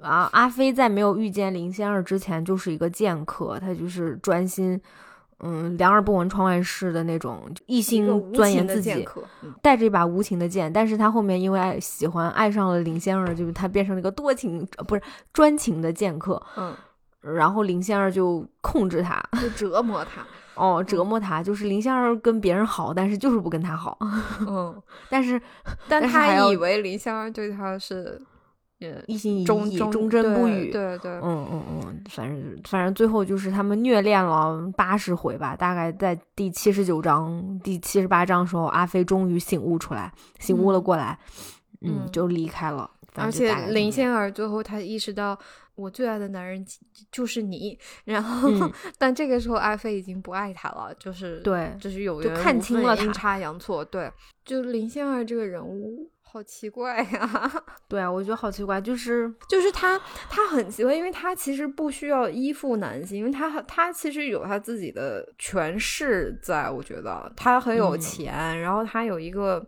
[0.00, 4.80] 啊，阿飞在没有遇见林仙儿之前就是一个剑客，他就是专心，
[5.40, 9.06] 嗯，两耳不闻窗外事的那种，一心钻研自己，
[9.62, 10.72] 带着一把无情的剑。
[10.72, 16.42] 但是他后面因为爱喜欢爱上了林仙儿，就是他变成了一个多情，不是专情的剑客。
[16.56, 16.74] 嗯，
[17.20, 20.26] 然后林仙儿就控制他，就折磨他。
[20.54, 23.96] 哦，折磨他，就是林仙儿跟别人好，但是就是不跟他好。
[24.40, 25.40] 嗯，但是，
[25.88, 28.20] 但他以为林仙儿对他是。
[29.06, 30.70] 一心一意，忠贞不渝。
[30.70, 41.18] 对对，嗯嗯嗯，反正反正最后就是他们虐恋了八十回吧，大概在第七十九章、第七十八章的时候，阿飞终于醒悟出来，醒悟了过来，
[41.80, 42.88] 嗯，就离开了。
[43.14, 45.36] 而且林仙儿最后她意识到，
[45.74, 46.64] 我最爱的男人
[47.10, 47.76] 就是你。
[48.04, 48.48] 然后，
[48.96, 53.84] 但这个时候阿飞已经不爱她了，就是对，就是有就看清了阴差阳错。
[53.84, 54.08] 对，
[54.44, 56.08] 就林仙儿这个人物。
[56.30, 57.50] 好奇怪呀！
[57.88, 69.66] 对啊，我觉得好奇怪，就是就是他他很奇怪，因为他其实不需要依附男性，因为他他其实有他自己的权势，在我觉得他很有钱，然后他有一个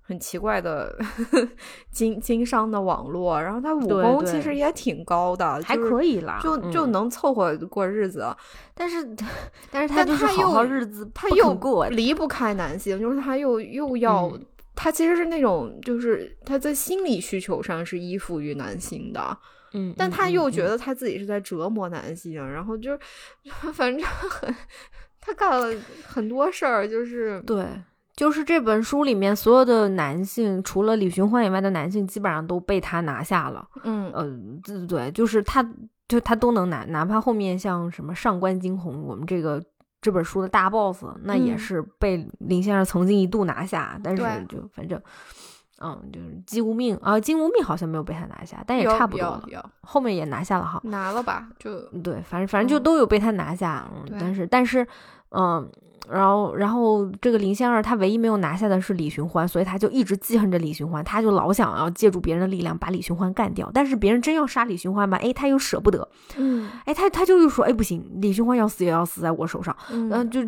[0.00, 0.96] 很奇怪的
[1.90, 8.24] 经经商的网络，然后他武功其实也挺高的，还可以啦，就就能凑合过日子。
[8.72, 9.04] 但是
[9.72, 14.32] 但是他就是好好日子，他又过离不开男性，就是他又又要。
[14.80, 19.36] 他其实是那种，就是他在心理需求上是依附于男性的，
[19.72, 22.96] 嗯，但他又觉得他自己是在折磨男性，然后就
[23.74, 24.54] 反正很，
[25.20, 27.66] 他干了很多事儿，就是对，
[28.14, 34.24] 就是这本书里面所有的男性，除了李寻欢以外的男性，基本上都被他拿下了，嗯呃，
[34.62, 35.68] 对对，就是他，
[36.06, 39.60] 就他都能拿，哪怕后面像什么上官惊鸿，我们这个。
[40.00, 45.00] 这本书的大 boss，那也是被林先生曾经一度拿下，但是就反正，
[45.80, 54.86] 嗯，就是姬无命啊，姬无命好像没有被他拿下，但也差不多了，后面也拿下了哈，拿了吧，就对，反正反正就都有被他拿下，嗯，但是但是，
[55.30, 55.70] 嗯。
[56.10, 63.70] 然后，然后这个林仙儿，他唯一没有拿下的是李寻欢，所以他就一直记恨着李寻欢，他就老想要借助别人的力量把李寻欢干掉。
[63.74, 70.40] 但是别人真要杀李寻欢吧，哎，他又舍不得，嗯，哎，他他就又说，哎，不行，李寻欢要死也要死在我手上，嗯，就，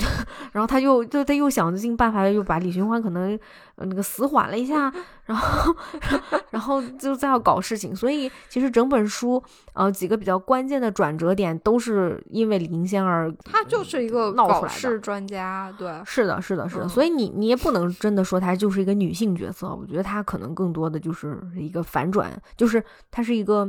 [0.52, 3.38] 然后他又就他又想尽办法又把李寻欢可能
[3.76, 4.92] 那个死缓了一下，
[5.26, 5.74] 然后，
[6.50, 7.94] 然后就再要搞事情。
[7.94, 9.42] 所以其实整本书，
[9.74, 15.39] 呃，几个比较关键的转折点都是因为林仙儿，他就是一个搞事专家。
[15.40, 23.68] 啊，对，是的，是的，是的，所以你你也不能真的说她就是一个女性角色，我觉得她可能更多的就是一个反转，就是她是一个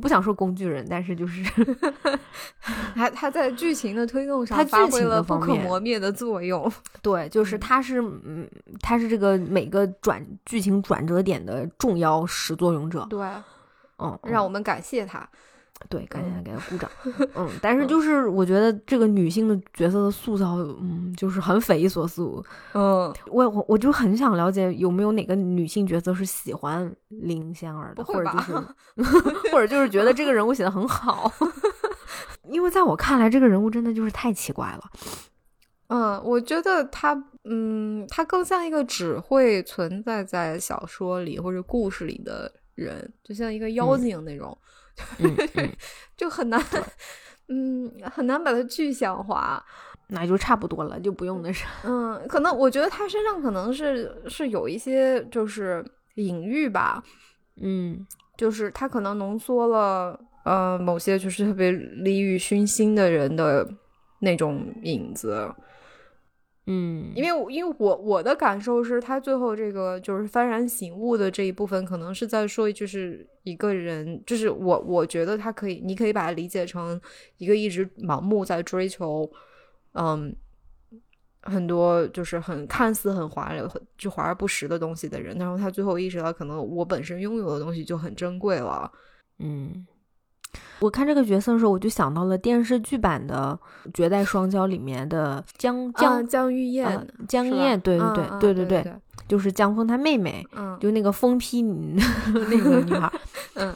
[0.00, 1.42] 不想说工具人，但是就是
[2.94, 6.70] 她她在剧情的推动上，她发挥了不可磨灭的作用。
[7.02, 8.48] 对，就是她是嗯，
[8.80, 13.06] 她是这个每个转剧情转折点的重要始作俑者。
[13.10, 13.26] 对，
[13.98, 15.28] 嗯，让我们感谢她。
[15.88, 16.90] 对，赶紧给他鼓掌。
[17.36, 22.22] 嗯，但是就是我觉得这个女性的角色的塑造，嗯，就是很匪夷所思。
[22.74, 28.52] 嗯，我我我就很想了解有没有哪个女性角色是喜欢林仙儿的，或者就是
[29.52, 31.32] 或者就是觉得这个人物写的很好。
[32.50, 34.90] 因为在我看来，这个人物真的就是太奇怪了。
[35.88, 37.14] 嗯，我觉得他，
[37.44, 44.56] 嗯，他更像一个只会存在在小说里或者故事里的人，就像一个妖精那种。
[46.16, 46.60] 就很难，
[47.48, 49.64] 嗯，很难把它具象化，
[50.08, 51.66] 那就差不多了，就不用那啥。
[51.84, 55.84] 嗯，可能我觉得他身上可能是是有一些就是
[56.16, 57.02] 隐喻吧，
[57.60, 58.06] 嗯，
[58.36, 63.68] 就是他可能浓缩了呃某些就是特别利欲熏心的人的
[64.20, 65.54] 那种影子。
[66.70, 77.00] 嗯，因为因为我我的感受是他最后这个就是幡然醒悟的这一部分，可能是在说，就是一个人，就是我我觉得他可以，你可以把它理解成
[77.38, 79.30] 一个一直盲目在追求，
[79.92, 80.36] 嗯，
[81.40, 83.62] 很多就是很看似很华丽、
[83.96, 88.92] 就华而不实的东西的人，然后他最后意识到，可能我本身拥有的东西就很珍贵了，
[89.38, 89.86] 嗯。
[90.80, 93.58] 我看这个角色的时候，我就想到了电视剧版的
[93.92, 98.08] 《绝代双骄》里面的江江江玉燕，江燕，对对
[98.40, 98.94] 对对对对，
[99.26, 103.12] 就是江峰他妹妹，嗯，就那个疯批 那个女孩，
[103.54, 103.74] 嗯，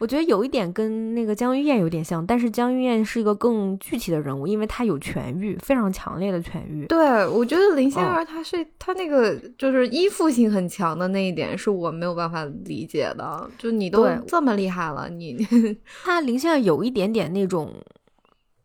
[0.00, 6.86] 我觉得有一点跟那个江玉燕有点像，但是江玉燕是一个更具体的人物，因为她有痊愈，非常强烈的痊愈。
[6.86, 13.48] 对，我觉得林仙儿她是她那个就是依附性很强的那一点，是我没有办法理解的。
[13.58, 15.46] 就你都这么厉害了，你
[16.02, 17.70] 她林仙儿有一点点那种。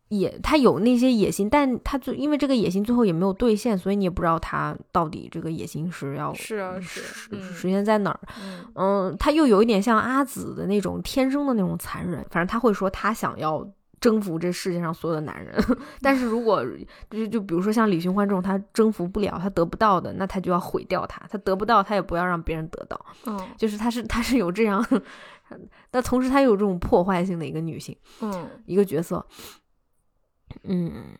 [0.08, 7.00] 野，他有那些野心，但他最因为这个野心最后也没有兑现，所以你也不知道他到底这个野心是要是啊是
[7.40, 8.20] 实现在哪儿。
[8.74, 13.68] 嗯，他又有一点像阿紫的那种天生的那种残忍，反正他会说他想要
[14.00, 15.54] 征服这世界上所有的男人，
[16.00, 16.64] 但是如果
[17.10, 23.06] 就就比如说像李寻欢这种他征服不了他得不到的，那他就要毁掉他，他得不到他也不要让别人得到。
[23.26, 24.84] 嗯，就是他是他是有这样，
[25.90, 29.26] 但同时他有这种破坏性的一个女性，嗯，一个角色。
[30.64, 31.16] 嗯，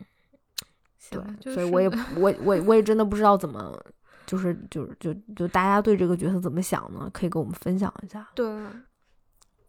[1.11, 3.79] 对，所以我也 我我我也真的不知道怎么，
[4.27, 7.09] 就是就是就就大家对这个角色怎么想呢？
[7.13, 8.29] 可以跟我们分享一下。
[8.35, 8.47] 对，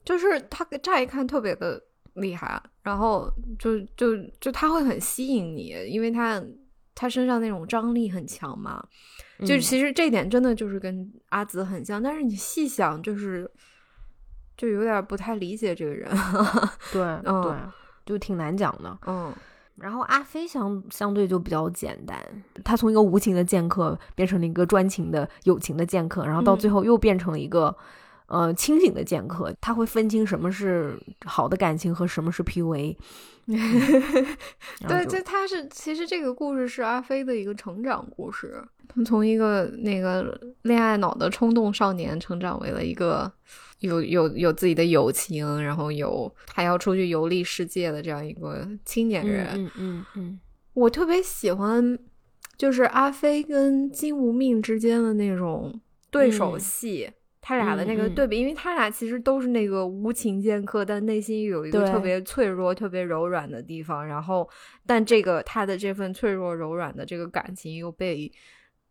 [0.04, 1.82] 就是他乍一看特别的
[2.14, 6.44] 厉害，然后就就就他会很吸引你，因为他
[6.96, 8.84] 他身上那种张力很强嘛。
[9.46, 13.48] 就其实这点真的就是跟阿紫很像，但是你细想，就是
[14.58, 16.10] 就有点不太理解这个人。
[16.92, 17.56] 对，对，
[18.04, 18.98] 就挺难讲的。
[19.06, 19.32] 嗯。
[19.80, 22.18] 然后阿飞相相对就比较简单，
[22.64, 27.76] 他从一个无情的剑客变成了一个专情的友情的剑客，然后到最后又变成了一个
[28.26, 29.54] 呃清醒的剑客。
[29.62, 32.98] 他会分清什么是好的感情和什么是 PUA。
[34.88, 43.32] 对，就他是其实这个故事是阿飞的一个成长故事，他从一个那个恋爱脑的冲动少年成长为了一个。
[43.82, 49.50] 有有有自己的友情，然后有还要出去游历世界的这样一个青年人。
[49.54, 50.40] 嗯嗯嗯，
[50.74, 51.96] 我特别喜欢，
[52.58, 55.80] 就是阿飞跟金无命之间的那种
[56.10, 57.08] 对手戏，
[57.40, 64.08] 他俩的那个对比，因为他俩其实都是那个无情剑客，但内心有一个特别脆弱、特别柔软的地方。
[64.08, 64.50] 然后，
[64.88, 68.32] 但这个他的这份脆弱、柔软的这个感情又被。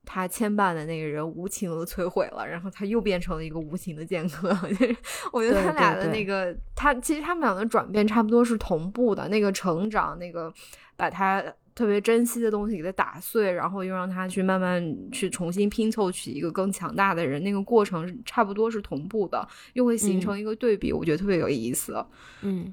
[0.07, 4.49] 他牵绊的那个人无情的摧毁了，然后他又变成了一个无情的剑客。
[5.33, 9.29] 我觉得他俩的那个，他其实他们俩的转变差不多是同步的。
[9.29, 10.51] 那个成长，那个
[10.97, 11.43] 把他
[11.75, 20.93] 特别珍惜的东西给他打碎，然后又让他去慢慢去重新拼凑起一个更强大的人，那个过程差不多是同步的，又会形成一个对比。
[20.93, 22.07] 我觉得特别有意思。
[22.43, 22.73] 嗯，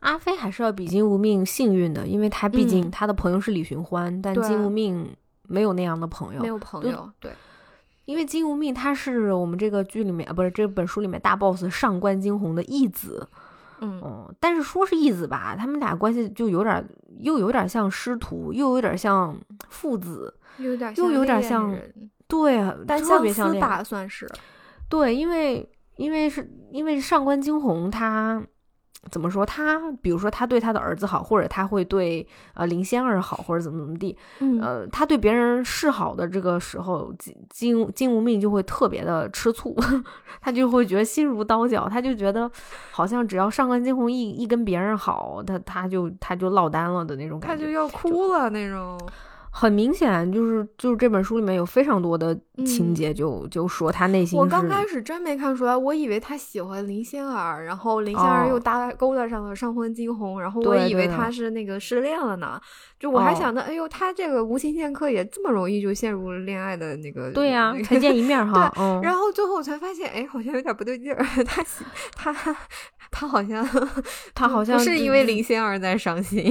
[0.00, 5.16] 阿飞还是要比金无命幸运的，因为他毕竟他的朋友是李寻欢，但金无命。
[5.48, 7.32] 没有那样的朋友，没有朋友，对，
[8.04, 13.28] 因为金无命他是我们这个剧里面啊，不是这本书里面大 boss 上官惊鸿的义子，
[13.80, 16.84] 嗯，但是说是义子吧，他们俩关系就有点，
[17.18, 19.36] 又有点像师徒，又有点像
[19.68, 21.76] 父子，有点又有点像，
[22.26, 24.30] 对，但特别像吧，算是，
[24.88, 28.42] 对，因为因为是因为上官惊鸿他。
[29.10, 29.44] 怎么说？
[29.44, 34.16] 他比如说，他对他的儿子好，或者他会对呃林仙儿好，或者怎么怎么地。
[34.60, 39.76] 呃，他对别人示好的这个时候，金金金无命就会特别的吃醋，
[40.40, 42.50] 他就会觉得心如刀绞，他就觉得
[42.92, 48.98] 好像只要上官金鸿一一跟别人好，他他就他就落单了的那种感觉，他就要哭了那种。
[49.54, 52.34] 很明显，就是就是这本书里面有非常多的
[52.64, 54.38] 情节，就就说他内心。
[54.38, 62.60] 我刚开始真没看出来，我以为他喜欢林仙儿，然后林仙儿又搭勾搭上了上官惊鸿，然后我以为他是那个失恋了呢。
[62.98, 67.30] 就我还想着，哎呦，他这个无情剑客也这么容易就陷入了恋爱的那个？
[67.32, 68.72] 对呀，才见一面 哈。
[68.74, 71.24] 对，然后最后我才发现，哎，好像有点不对劲儿。
[71.44, 71.64] 他
[72.14, 72.56] 他。
[73.14, 73.62] 他好像，
[74.34, 76.42] 他好像是因为林仙儿在伤心。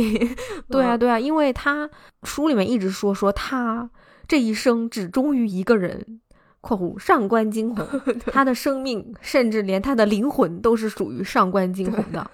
[0.69, 1.89] 对啊，对啊，因为他
[2.21, 3.89] 书里面一直说说他
[4.31, 6.21] 这一生只忠于一个人
[6.61, 7.85] （括弧上官惊鸿
[8.31, 12.25] ），他的生命甚至连他的灵魂都是属于上官惊鸿的。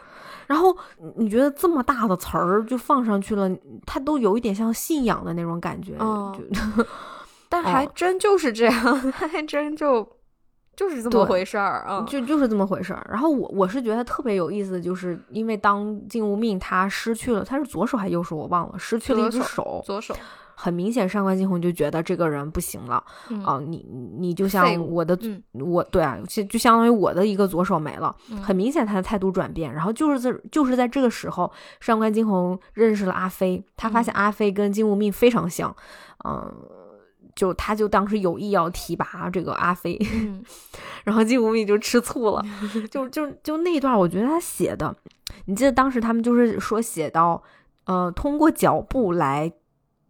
[0.46, 0.78] 然后
[1.16, 3.50] 你觉得这么大的词儿就放上去了，
[3.84, 5.96] 他都有一点像信仰的那种感觉。
[7.50, 10.08] 但还真就是这样，他 还真就。
[10.76, 13.04] 就是这么回事儿啊，就就是这么回事儿。
[13.10, 20.16] 然后我我是觉得特别有意思，就是因为当金无命他失去了，他是左手还是右手我忘了，失去了一只手，左手。
[20.60, 22.96] 很明显，上官金鸿就觉得这个人不行了
[23.46, 23.60] 啊！
[23.64, 23.86] 你
[24.18, 25.18] 你就像我的，
[25.54, 28.16] 我对啊，就就相当于我的一个左手没了。
[28.42, 29.72] 很明显，他的态度转变。
[29.72, 35.76] 然后就是在就是在这个时候，上官金鸿认识了阿飞，他发现阿飞跟金无命非常像，
[36.26, 36.52] 嗯。
[37.36, 39.96] 就他，就当时有意要提拔这个阿飞，
[41.06, 42.44] 然后金无命就吃醋了。
[42.90, 44.96] 就就就那段，我觉得他写的，
[45.46, 47.44] 你记得当时他们就是说写到，
[47.86, 49.54] 呃，通过脚步来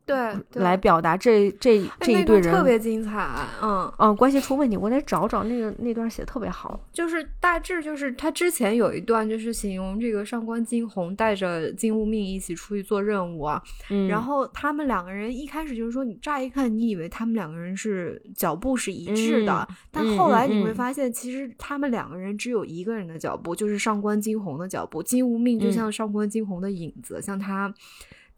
[0.08, 3.30] 对，来表达这这这一对人特别精彩，
[3.62, 13.62] 嗯嗯，关系出问题，我得找找那个那段写的特别好，就是大致就是他之前有一段就是形容这个上官金鸿带着金无命一起出去做任务啊，
[14.08, 27.74] 然后他们两个人一开始就是说你乍一看你以为他们两个人是脚步是一致的，但后来你会发现其实他们两个人只有一个人的脚步，就是上官金鸿的脚步，金无命就像上官金鸿的影子，像他。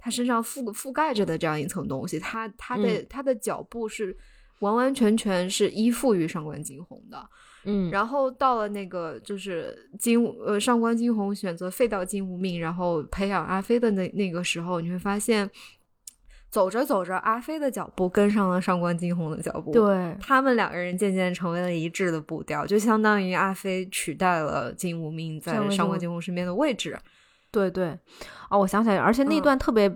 [0.01, 4.17] 他身上覆覆盖着的这样一层东西，他他的他的脚步是
[4.59, 7.29] 完完全全是依附于上官金鸿的，
[7.65, 15.49] 嗯，然后到了那个就是金呃上官金鸿选择废掉金无命，然后培养阿飞的那那个时候，你会发现，
[16.49, 20.17] 走着走着，阿飞的脚步跟上了上官金鸿的脚步，对。
[20.21, 26.97] 他们两个人渐渐成为了一致的步调，就相当于阿飞取代了金无命在上官金鸿身边的位置。
[27.51, 27.97] 对对，
[28.49, 29.89] 哦，我想起来，而且那段特别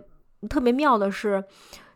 [0.49, 1.43] 特别妙的是，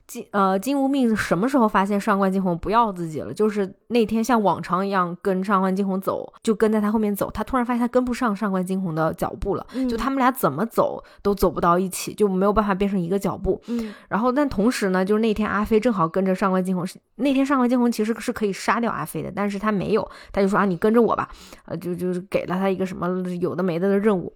[0.06, 3.34] 金呃金无命什么时候发现上官金鸿不要自己了？
[3.34, 13.62] 就是那天像往常一样跟上官金鸿走，就跟在他后面走，他突然发现他跟不上上官金鸿的脚步了，就他们俩怎么走都走不到一起，就没有办法变成一个脚步。
[13.68, 16.86] 嗯，然后但同时呢，就是那天阿飞正好跟着上官金鸿，
[17.16, 21.28] 那天上官金鸿其实是可以杀掉阿飞的，但是他没有，他就说啊你跟着我吧，
[21.66, 23.08] 呃就就是给了他一个什么
[23.42, 24.32] 有的没的的任务。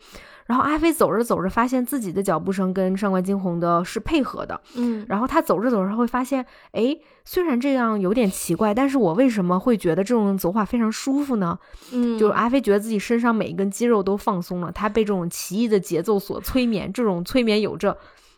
[0.52, 6.94] 然后阿飞走着走着，发现自己的脚步声跟上官惊鸿的是配合的，嗯，然后他走着走着会发现，哎，
[7.24, 11.58] 虽然这样有点奇怪，但是我为什么会觉得这种走法非常舒服呢？
[11.94, 17.98] 嗯，就是阿飞觉得自己身上每一根肌肉都放松了，他被这种奇异的节奏所催眠，这种催眠有着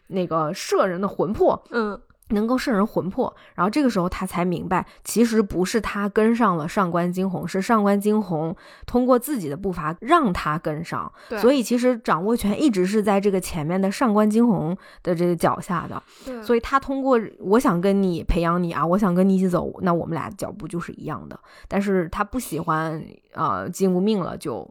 [0.09, 1.99] 那个摄人的魂魄，嗯。
[2.33, 8.55] 能够摄人魂魄，然后这个时候他才明白，其实不是他跟上了上官惊鸿，是上官惊鸿
[8.85, 11.11] 通过自己的步伐让他跟上。
[11.39, 16.01] 所以其实掌握权一直是在这个前面的上官惊鸿的这个脚下的。
[16.43, 21.39] 所以他通过我想跟你培养你啊，我想跟你一起走，那我们俩脚步就是一样的。
[21.67, 23.03] 但是他不喜欢
[23.33, 24.69] 啊金无命了，就。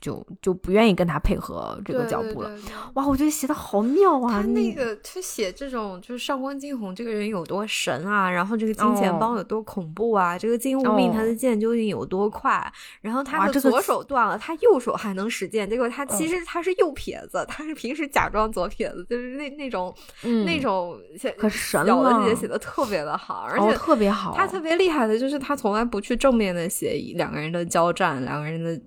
[0.00, 2.50] 就就不愿意跟他配合这个脚步了，
[2.94, 3.06] 哇！
[3.06, 4.40] 我觉得写的好妙啊！
[4.40, 12.72] 他那个他写这种就是上官金鸿这个人有多神啊，然后这个金钱帮有多恐怖啊，这个金无命他的剑究竟有多快，
[13.02, 20.98] 然后他的左手断了，他右手还能使剑，结果他其实他是右撇子，他是平时假装左撇子，就是那那种那种
[21.36, 24.32] 可神了，写写的特别的好，而且特别好。
[24.34, 28.80] 他特别厉害的就是他从来不去正面的写两个人的交战，两个人的。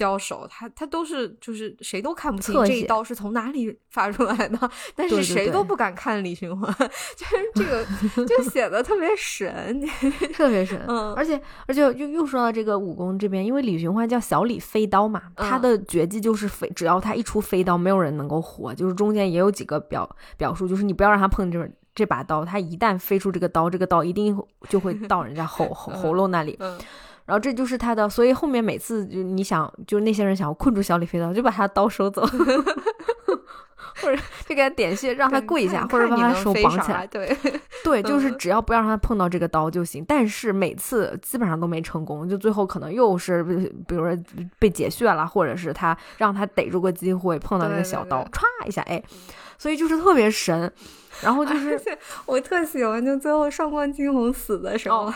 [0.00, 6.72] 交手，他他都是就是谁都看不清这一刀是从哪里 发出来的，但是谁都不敢看李寻欢，
[7.14, 9.86] 就是这个就写得特别神，
[10.32, 10.82] 特别神。
[10.88, 18.74] 嗯，而且而且又又说到这个武功这边，因为李寻欢叫小李飞刀嘛，他的绝技就是飞，只要他一出飞刀，没有人能够活。
[18.74, 24.34] 就是中间也有几个表表述，就是你不要让他碰这这把刀，他一旦飞出这个刀，这个刀一定
[24.70, 26.58] 就会到人家喉喉喉咙那里。
[27.30, 32.26] 然后这就是他的，所以后面每次就你想，就那些人想要困住小李飞刀，就把他刀收走，
[34.02, 34.16] 或者
[34.48, 37.06] 就给他点穴，让他跪下，或者把他手绑起来。
[37.06, 37.36] 对
[37.84, 40.04] 对，就是只要不要让他碰到这个刀就行。
[40.08, 43.44] 但是每次基本上都没成功，就最后可能又是
[43.86, 44.18] 比如说
[44.58, 49.00] 被解穴了，或者是他让他逮住个机会碰到那个小刀，歘一下，哎，
[49.56, 50.72] 所以就是特别神。
[51.22, 51.80] 然后就是
[52.26, 55.12] 我特喜欢，就最后上官金鸿死的时候，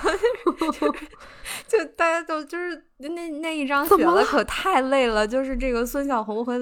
[1.68, 5.26] 就大家都就是那那一张写的可太累了。
[5.26, 6.60] 就是这个孙小红和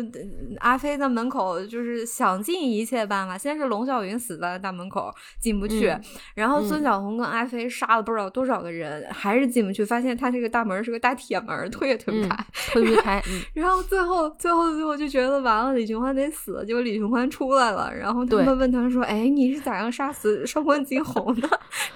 [0.60, 3.36] 阿飞在门口，就是想尽一切办法。
[3.36, 5.92] 先是龙啸云死在大门口进不去，
[6.34, 9.84] 然后孙小红跟阿飞杀了不知道多少个人，还是进不去。
[9.84, 13.20] 发现他这个大门是个大铁门，推也推不开，推不开。
[13.52, 16.64] 然后最后最后最后就觉得完了，李寻欢得死。
[16.64, 21.48] 结果李寻欢出来了，然后他们问他说：“哎。”你是咋样杀死上官金鸿的？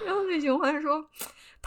[0.06, 1.04] 然后李寻欢说，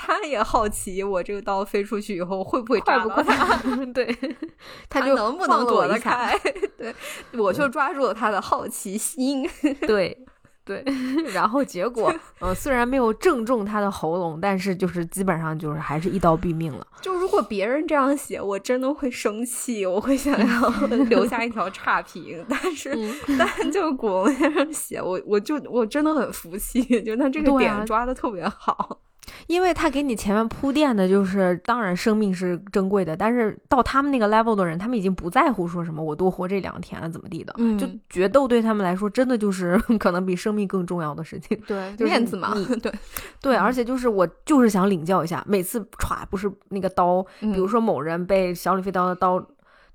[0.02, 3.58] 他也好奇，我这个刀飞出去以后会不会炸到他？
[3.94, 4.18] 对，
[4.90, 6.34] 他就能不能躲得开？
[6.78, 6.96] 对，
[7.38, 9.50] 我就抓住了他的好奇心。
[9.82, 10.26] 对。
[10.66, 10.86] 对，
[11.34, 16.86] 然后结果，嗯，虽然没有正中他的喉咙，但是就是基本上就是还是一刀毙命了。
[17.02, 20.70] 就如果别人这样写，我真的会生气，我会想要
[21.10, 22.46] 留下一条差评。
[22.48, 22.96] 但是，
[23.36, 29.02] 但就古龙先生写，我我就我真的很服气，就他这个点抓的特别好。
[29.50, 41.60] 因为他给你前面铺垫的就是，当然生命是珍贵的，但是到他们那个 level 的人，他们已经不在乎说什么我多活这两天了怎么地的，嗯就决斗对他们来说真的就是 可能比生命更重要的事情。
[41.66, 42.54] 对，面子嘛。
[42.54, 42.94] 对
[43.42, 49.44] 对，而且就是我就是想领教一下，每次歘不是那个刀，比如说某人被小李飞刀的刀。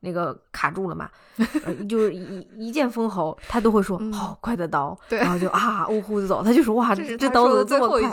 [0.04, 1.08] 那个卡住了嘛，
[1.88, 6.44] 就是一一剑封喉，他都会说好快的刀，然后就啊呜呼就走。
[6.44, 8.12] 他就说哇，这刀子这么快。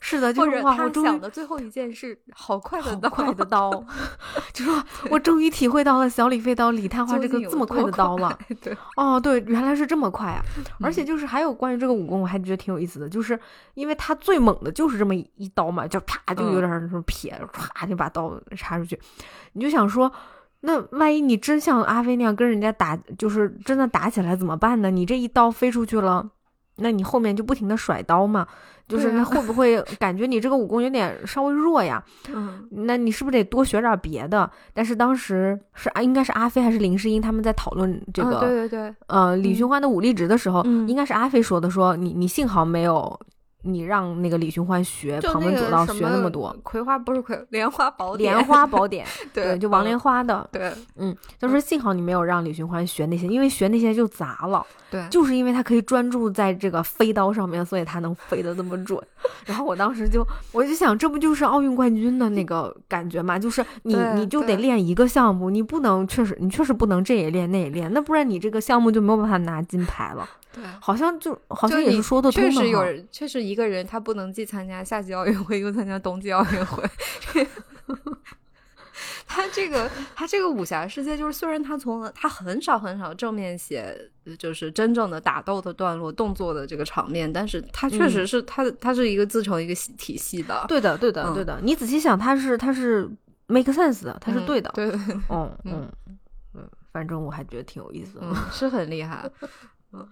[0.00, 3.70] 是的，就是哇，我想的最后一件事好快的刀，快的刀，
[4.52, 8.36] 就说 我终于体会到了小李飞刀李探花这个这么快的刀了。
[8.60, 10.42] 对，哦，对，原来是这么快啊！
[10.80, 13.38] 而且就是还有关于这个武功，我还觉得挺有意思的，就是
[13.74, 18.98] 因为他最猛的就是这么一刀嘛，就啪就有点什么撇，唰就把刀插出去，
[19.52, 20.10] 你就想说。
[20.62, 24.90] 那万一你真像阿飞那样跟人家打，就是真的打起来怎么办呢？
[24.90, 26.28] 你这一刀飞出去了，
[26.76, 28.46] 那你后面就不停的甩刀嘛，
[28.88, 32.02] 就是那会不会感觉你这个武功有点稍微弱呀？
[32.32, 34.48] 嗯，那你是不是得多学点别的？
[34.72, 43.18] 但是当时是啊，应该是阿飞还是林诗英他们在讨论这个，对对对，呃，李寻欢的武力值的时候，应该是阿飞说的，说你你幸好没有。
[43.62, 59.00] 你让那个李寻欢学旁门左道学那么多，葵花不是葵莲花宝典，莲花宝典， 对，就王莲花的，对，嗯，就是幸好你没有让李寻欢学那些，因为学那些就砸了，对，就是因为他可以专注在这个飞刀上面，所以他能飞得这么准。
[59.46, 63.38] 然后我当时就我就想，这不就是奥运冠军的那个感觉吗？
[63.38, 70.28] 就是你你就得练一个项目，你不能确实你确实不能这也练那也练，那不然你这个项目就没有办法拿金牌了。
[70.52, 76.88] 对，好像就好像也是说的通的确实有人，确实一个人他不能既参加夏季奥运会又参加冬季奥运会。
[79.26, 83.96] 他这个他这个武侠世界，就是虽然他从他很少很少正面写，
[84.38, 90.66] 就是真正的打斗的段落、动作的这个场面，但是他确实是他他是一个自成一个体系的。
[90.68, 91.58] 对的，对的，对的。
[91.62, 93.08] 你仔细想，他是他是
[93.46, 94.70] make sense 的，他是对的。
[94.74, 94.90] 对，
[95.30, 95.88] 嗯嗯
[96.52, 99.26] 嗯，反正我还觉得挺有意思的，是很厉害。
[99.92, 100.08] 嗯，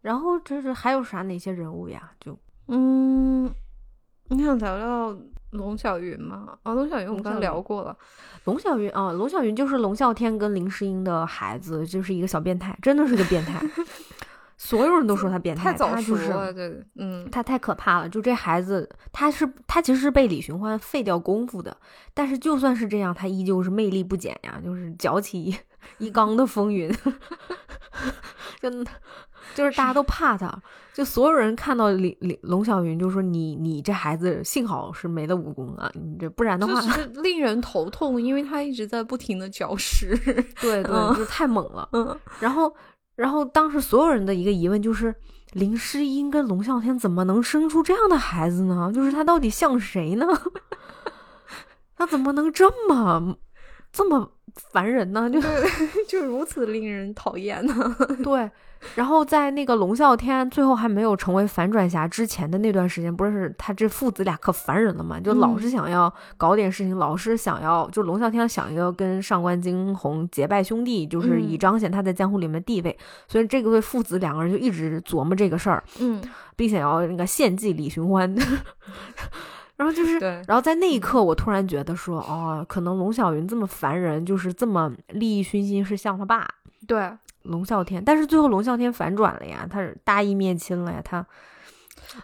[0.00, 2.12] 然后就是还有啥哪些人物呀？
[2.20, 2.38] 就
[2.68, 3.50] 嗯，
[4.28, 5.18] 你想聊聊
[5.50, 6.58] 龙小云吗？
[6.62, 7.96] 啊，龙小云我们刚聊过了。
[8.44, 13.60] 龙小云啊，龙小云就是龙啸天跟林诗音的孩子，就是一个小变态，真的是个变态。
[14.56, 18.08] 所有人都说他变态， 他就是对，嗯，他太可怕了。
[18.08, 21.74] 就这孩子，他是他其实是被李寻欢废掉功夫的，
[22.12, 25.56] 但是就算是这样，他依旧是魅力不减呀，就是搅起
[25.98, 26.90] 一缸的风云。
[28.60, 28.70] 就
[29.54, 30.62] 就是大家都怕他，
[30.94, 40.14] 就所有人看到李李龙小云就说你你这孩子幸好是没了武功啊，你这不然的话是 令人头痛，因为他一直在不停的搅屎，
[40.60, 41.88] 对对，就太猛了。
[41.92, 42.72] 嗯， 然后
[43.16, 45.14] 然后当时所有人的一个疑问就是
[45.52, 48.92] 林诗音跟龙啸天怎么能生出这样的孩子呢？
[48.94, 50.26] 就是他到底像谁呢？
[51.96, 53.36] 他怎么能这么
[53.92, 54.30] 这么？
[54.72, 55.40] 烦人呢，就
[56.08, 57.96] 就如此令人讨厌呢。
[58.22, 58.50] 对，
[58.96, 65.20] 然后在那个龙啸天最后还没有成为反转侠之前的那段时间，不是他这父子俩可烦人了嘛？
[65.20, 72.98] 就老是想要搞点事情，老是想要就龙啸天想要跟上官惊鸿结拜兄弟，就是以彰显他在江湖里面的地位。
[73.28, 76.20] 所以这个对父子两个人就一直琢磨这个事儿，嗯，
[76.56, 78.34] 并且要那个献祭李寻欢。
[79.80, 86.46] 然后就是，然后在那一刻，我突然觉得说，哦，可能龙小云这么烦人，就是这么利益熏心，是像他爸，
[86.86, 87.10] 对，
[87.44, 88.04] 龙啸天。
[88.04, 91.26] 但是最后龙啸天反转了呀，他是大义灭亲了呀，他。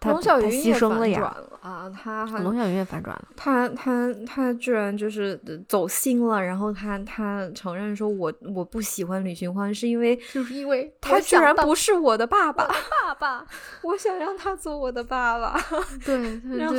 [0.05, 1.35] 龙小云牺牲了呀！
[1.61, 3.29] 啊，他龙小云也反转了。
[3.37, 13.47] 他他他居然就是走心了，然后他他承认说：“我我不喜欢李寻欢，是因为就是因为他居然不是我的爸爸，爸爸，
[13.83, 15.61] 我想让他做我的爸爸。
[16.05, 16.75] 对， 然后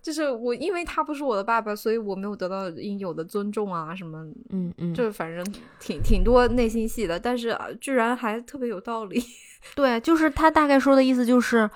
[0.00, 5.44] 就是我，因为他不是我的爸爸，所以我没有得到应有的尊重啊，什么，嗯嗯，就是反正
[5.78, 9.24] 挺挺多内心戏的，但是居然还特别有道理。
[9.74, 11.68] 对，就是他大概说的意思就是。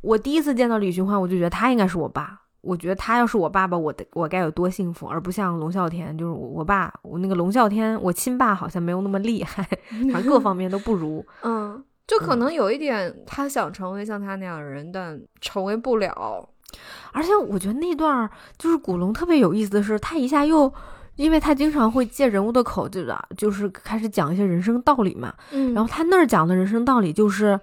[0.00, 2.40] 我第一次见到李寻欢，我就觉得他应该是我爸。
[2.62, 9.66] 我觉得他要是我爸爸，我的我该有多幸福，而不像龙啸天，就是我爸，我那个龙啸天，我亲爸好像没有那么厉害，
[10.12, 11.24] 反正各方面都不如。
[11.42, 16.46] 嗯，就可能有一点，他想成为像他那样的人，但成为不了。
[17.12, 18.28] 而且我觉得那段
[18.58, 20.70] 就是古龙特别有意思的是，他一下又，
[21.16, 25.32] 因为他经常会借人物的口，就是就是开始讲一些人生道理嘛。
[25.50, 27.58] 嗯，然后他那儿讲的人生道理就是。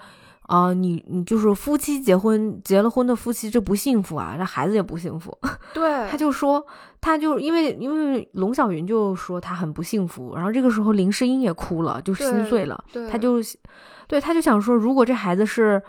[0.47, 5.37] 啊，你你就是夫妻结婚结了婚的夫妻，这不幸福啊，那孩子也不幸福。
[5.73, 6.65] 对，他就说，
[6.99, 12.81] 他就因为因为龙小云就说他很不幸福，然后这个时候林诗英也哭了，就心碎了。
[13.11, 13.39] 他就，
[14.07, 15.81] 对，他就想说，如果这孩子是，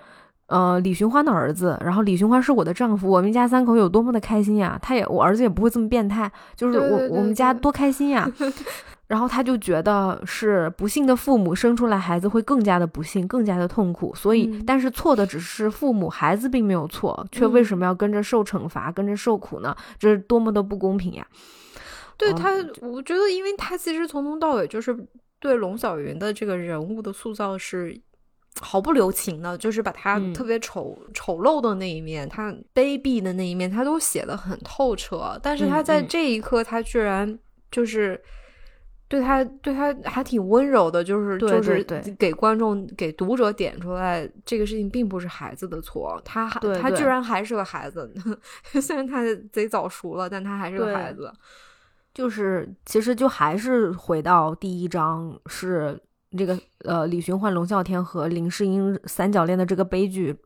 [0.46, 4.76] 呃，李寻欢的儿子，然后李寻欢是我的丈夫，我们一家三口有多么的开心呀！
[4.82, 8.28] 他也，我儿子也不会这么变态，就是我我们家多开心呀。
[9.08, 14.14] 然后他就觉得是不幸的父母生出来孩子会更加的不幸，更加的痛苦。
[14.14, 19.74] 所以，但是错的只是父母，孩子并没有错，却为什么要跟着受惩罚，跟着受苦呢？
[19.98, 21.26] 这是多么的不公平呀！
[22.18, 24.96] 对他，我觉得，因为他其实从头到尾就是
[25.40, 27.98] 对龙小云的这个人物的塑造是
[28.60, 35.38] 毫不留情的，就是把他特别丑丑陋的那一面，他卑鄙的那一面，他都写的很透彻。
[35.42, 37.38] 但是他在这一刻，他居然
[37.70, 38.20] 就是
[39.08, 41.82] 对他对他还挺温柔的，就是就是
[42.18, 46.46] 给观众给读者点出来，这个事情并不是孩子的错，他
[46.80, 48.12] 他居然还是个孩子，
[48.80, 51.32] 虽然他贼早熟了，但他还是个孩子。
[52.14, 55.96] 就是，其实就还是回到第一章，是
[56.36, 60.36] 这个呃李寻欢、龙啸天和林诗英三角恋的这个悲剧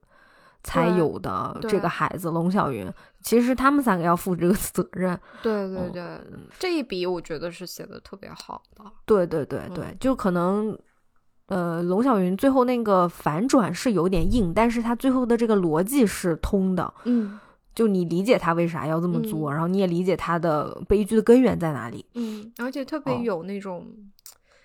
[0.63, 2.91] 才有的这个孩子龙小云。
[3.21, 5.19] 其实他们三个要负这个责任。
[5.43, 6.21] 对对对，
[6.59, 8.85] 这一笔我觉得是写的特别好的。
[9.07, 10.77] 对对对对，就可能
[11.47, 16.93] 呃龙小云最后那个反转是有点硬，但是他最后的这个逻辑是通的。
[17.05, 17.39] 嗯。
[17.75, 22.05] 就你理解他为啥要这么做，然后你也理解他的悲剧的根源在哪里。
[22.13, 23.87] 嗯，而且特别有那种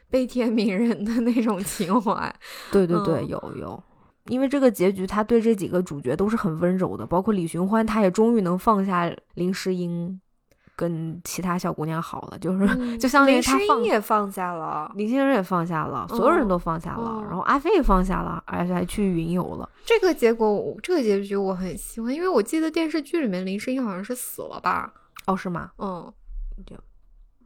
[0.09, 2.35] 悲天悯人的那种情怀。
[2.69, 3.81] 对对对，有有，
[4.27, 10.19] 因为这个结局他对这几个主角都是很温柔的，包括李寻欢，他也终于能放下林诗音。
[10.79, 12.67] 跟其他小姑娘好了，就是
[12.99, 19.67] 就相当于他放也放下了，林心如也放下了，所有人都放下了，然后阿飞也放下了，而且还去云游了。
[19.83, 24.93] 这个结果，这个结局我很喜欢，因为我记得电视剧里面林诗音好像是死了吧？
[25.25, 25.71] 哦，是吗？
[25.79, 26.13] 嗯，
[26.63, 26.77] 对，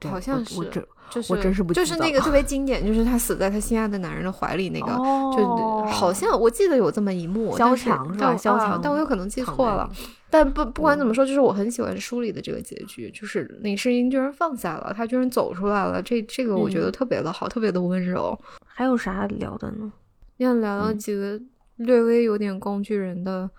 [0.09, 0.87] 好像是。
[1.27, 4.87] 我真是不就是那个特别经典，就是他死在他心爱的男人的怀里那个，
[5.35, 7.57] 就好像我记得有这么一幕。
[7.57, 8.37] 萧蔷是吧？
[8.37, 9.91] 萧蔷，但我有可能记错了。
[10.29, 16.01] 但不不管怎么说，就是我很喜欢书里的这个结局，就是林世英居然放下了，她居然走出来了。
[16.01, 18.39] 这这个我觉得特别的好，特别的温柔。
[18.63, 19.91] 还有啥聊的呢？
[20.37, 21.37] 要聊聊几个
[21.75, 23.41] 略微有点工具人的。
[23.41, 23.49] 嗯，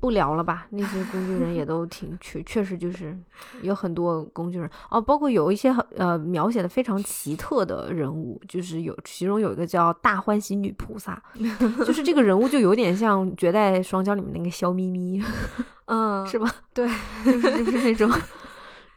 [0.00, 0.66] 不聊了吧？
[0.70, 3.16] 那些工具人也都挺确，确实就是
[3.62, 11.20] 有很多工具人哦，包括有一些呃描写的非常奇特的人物，就是有其中有一个叫大欢喜女菩萨，
[11.84, 15.20] 就是这个人物就有点像绝代双骄里面那个肖咪咪，
[15.86, 16.48] 嗯，是吧？
[16.72, 16.88] 对，
[17.24, 18.08] 就是就是那种，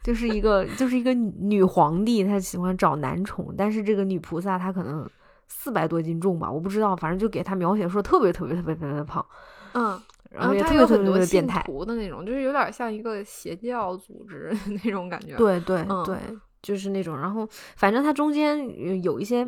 [0.04, 5.10] 就是一个就是一个女皇帝，她喜欢找男宠，但是这个女菩萨她可能
[5.48, 9.26] 四百多斤重吧，我不知道，反正就给她描写说特别特别特别特别的胖，
[9.72, 10.00] 嗯。
[10.32, 14.50] 然后他有很多信徒的那种，就是有点像一个邪教组织
[14.84, 15.36] 那种感觉。
[15.36, 16.16] 对对对，
[16.62, 17.18] 就是那种。
[17.18, 19.46] 然后反正他中间有一些，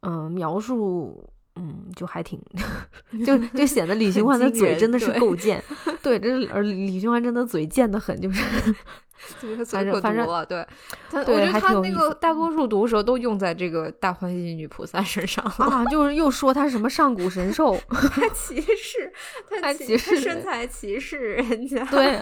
[0.00, 2.40] 嗯，描述，嗯，就还挺，
[3.24, 5.62] 就就显得李寻欢的嘴真的是够贱。
[6.02, 8.42] 对，这而李寻欢真的嘴贱的很，就是。
[9.66, 10.66] 反正反正对，
[11.12, 19.12] 我觉得他那个大多数毒舌都用在这个大欢喜女菩萨身上啊，就是又说他什么上古神兽，他歧视，
[19.60, 22.18] 他歧视身材歧视人家，对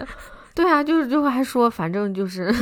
[0.53, 2.53] 对啊，就是最后还说，反正就是，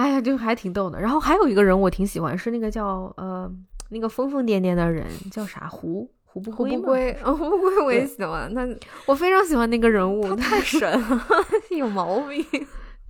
[0.00, 1.00] 哎呀，就还挺逗的。
[1.00, 3.50] 然后还有一个人我挺喜欢，是那个叫呃
[3.90, 6.10] 那个疯疯癫癫的人叫啥胡。
[6.32, 8.64] 胡不归，胡不归，胡不归我也喜欢他，
[9.04, 11.26] 我非常喜欢那个人物，他太神了，
[11.76, 12.44] 有毛病。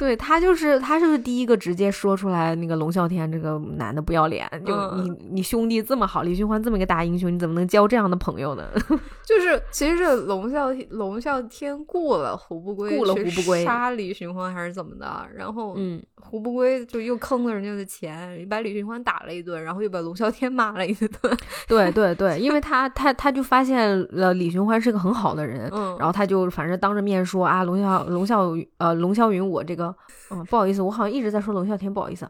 [0.00, 8.66] 对他就是他就是第一个直接说出来那个龙啸天这个男的不要脸，就你你兄弟这么好，李寻欢这么一个大英雄，你怎么能交这样的朋友呢？
[9.26, 15.06] 就是其实是龙啸龙啸天雇了胡不归，雇了胡不归杀李寻欢还是怎么的？
[15.36, 21.36] 然后嗯，胡不归就又坑了人家的钱，把李寻欢打了一顿，然后又把龙啸天骂了一顿。
[21.68, 29.89] 对对对，因为他他他就发现了李寻欢是个很好的人，嗯，然后他就反正当着面说啊，龙啸龙啸呃龙啸云我这个。
[30.30, 32.28] 嗯，不好意思，我好像一直在说龙啸天，不好意思，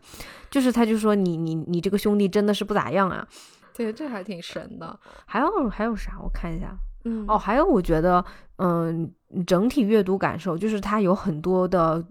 [0.50, 3.26] 就是他就说你你你这个兄弟真的是不咋样啊。
[3.74, 4.98] 对，这还挺神的。
[5.24, 6.18] 还有还有啥？
[6.22, 6.76] 我看一下。
[7.04, 8.22] 嗯，哦，还有我觉得，
[8.56, 9.10] 嗯，
[9.46, 12.04] 整体阅读感受就是它有很多的，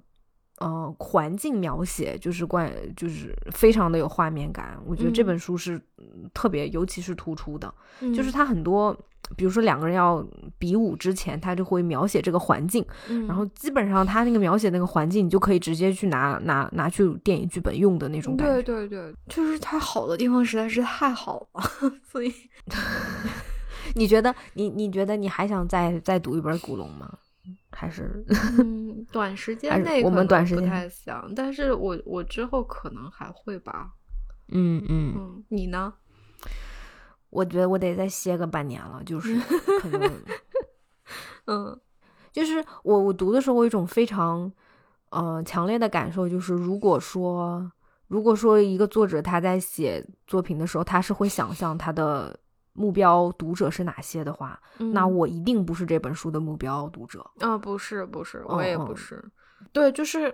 [0.60, 4.78] 呃，环境描写，就是关，就是非常的有画面感。
[4.86, 5.82] 我觉得这本书是
[6.34, 7.74] 特别，尤其是突出的，
[8.16, 8.96] 就是它很多。
[9.38, 10.26] 比如说两个人要
[10.58, 12.84] 比武之前，他就会描写这个环境，
[13.28, 18.64] 然后基本上他那个描写那个环境，你就可以直接去拿拿拿去电影剧本用的那种感觉。
[18.64, 21.62] 对对对，就是他好的地方实在是太好了，
[22.10, 22.34] 所以
[23.94, 27.08] 你觉得你你觉得你还想再再读一本古龙吗？
[27.72, 28.24] 还是
[28.60, 33.92] 嗯，短时间内我们短时间不太想，但是我我之后可能还会吧。
[34.50, 35.94] 嗯嗯嗯，你呢？
[37.30, 39.40] 我觉得我得再歇个半年了，就是
[39.80, 40.12] 可能，
[41.46, 41.80] 嗯，
[42.32, 44.52] 就是我我读的时候，我有一种非常
[45.12, 47.72] 呃强烈的感受，就是如果说
[48.08, 52.40] 如果说一个作者他在写作品的时候，他是会想象他的
[52.80, 57.20] 目标读者是哪些的话，嗯那我一定不是这本书的目标读者。
[57.40, 59.22] 啊，不是不是，我也不是。
[59.74, 60.34] 对，就是，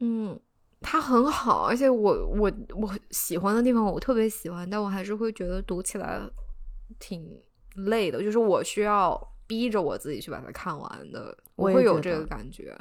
[0.00, 0.38] 嗯，
[0.82, 6.20] 它很好，而且我我我喜欢的地方我特别喜欢，但我还是会觉得读起来
[6.98, 7.26] 挺
[7.76, 12.76] 累的，就是我需要逼着我自己去把它看完的，我会有这个感觉。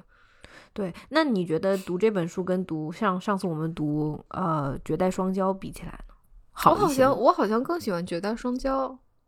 [0.73, 6.13] 对，那你觉得读这本书跟读像上次我们读呃《绝代双骄》比起来呢？
[6.59, 8.71] 好我好像我好像更喜欢《绝代双骄》。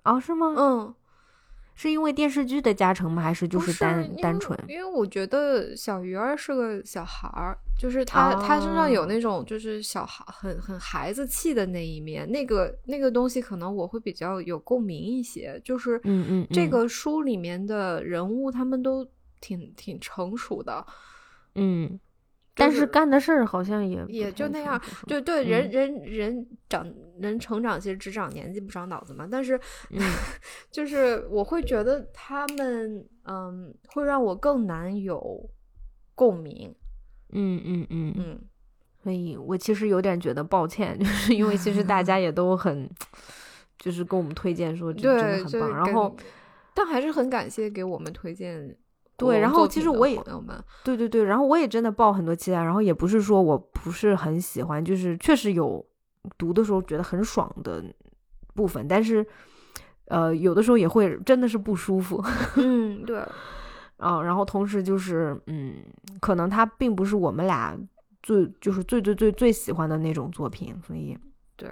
[0.04, 0.56] 哦，是吗？
[0.58, 0.96] 嗯，
[1.76, 3.22] 是因为电视剧的加成吗？
[3.22, 4.58] 还是就是单单纯？
[4.68, 15.62] 因为我觉得小鱼儿是个小孩儿，就是他、他身上有哦那种就是小孩很很孩子气的那一面，那个那个东西可能我会比较有共鸣一些。
[15.64, 19.08] 就是嗯嗯嗯这个书里面的人物他们都
[19.40, 20.84] 挺挺成熟的，
[21.56, 22.00] 嗯，
[22.60, 25.48] 但是是干的事儿好像也也就那样对对，嗯。
[25.48, 29.60] 人人人长人成长其实只长年纪不长脑子嘛，但是
[29.92, 30.00] 嗯。
[30.72, 35.50] 就是我会觉得他们嗯会让我更难有
[36.16, 36.74] 共鸣，
[37.32, 38.42] 嗯嗯嗯，嗯。
[39.02, 42.90] 所以我其实有点觉得抱歉， 就是因为其实大家也都很，
[43.78, 46.16] 就是跟我们推荐说这真对，的很棒，然后
[46.74, 48.76] 但还是很感谢给我们推荐
[49.20, 55.86] 对然后其实我也朋友们，对对对，然后我也真的抱很多期待，然后也不是说我不是很喜欢，就是确实有
[56.38, 57.84] 读的时候觉得很爽的
[58.56, 59.26] 部分，但是
[60.06, 62.24] 呃有的时候也会真的是不舒服。
[62.58, 63.24] 嗯，对，
[63.98, 65.76] 啊，然后同时就是嗯，
[66.20, 67.78] 可能它并不是我们俩
[68.24, 71.18] 最就是最最最最喜欢的那种作品，所以
[71.56, 71.70] 对，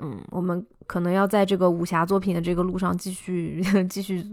[0.00, 4.24] 嗯，我们可能要在这个武侠作品的这个路上继续 继续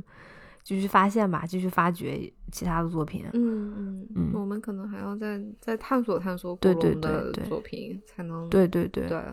[0.64, 3.26] 继续发现吧，继续发掘其他的作品。
[3.34, 9.24] 嗯嗯嗯我们可能还要再再探索探索古对对龙的作品，才能对对对对，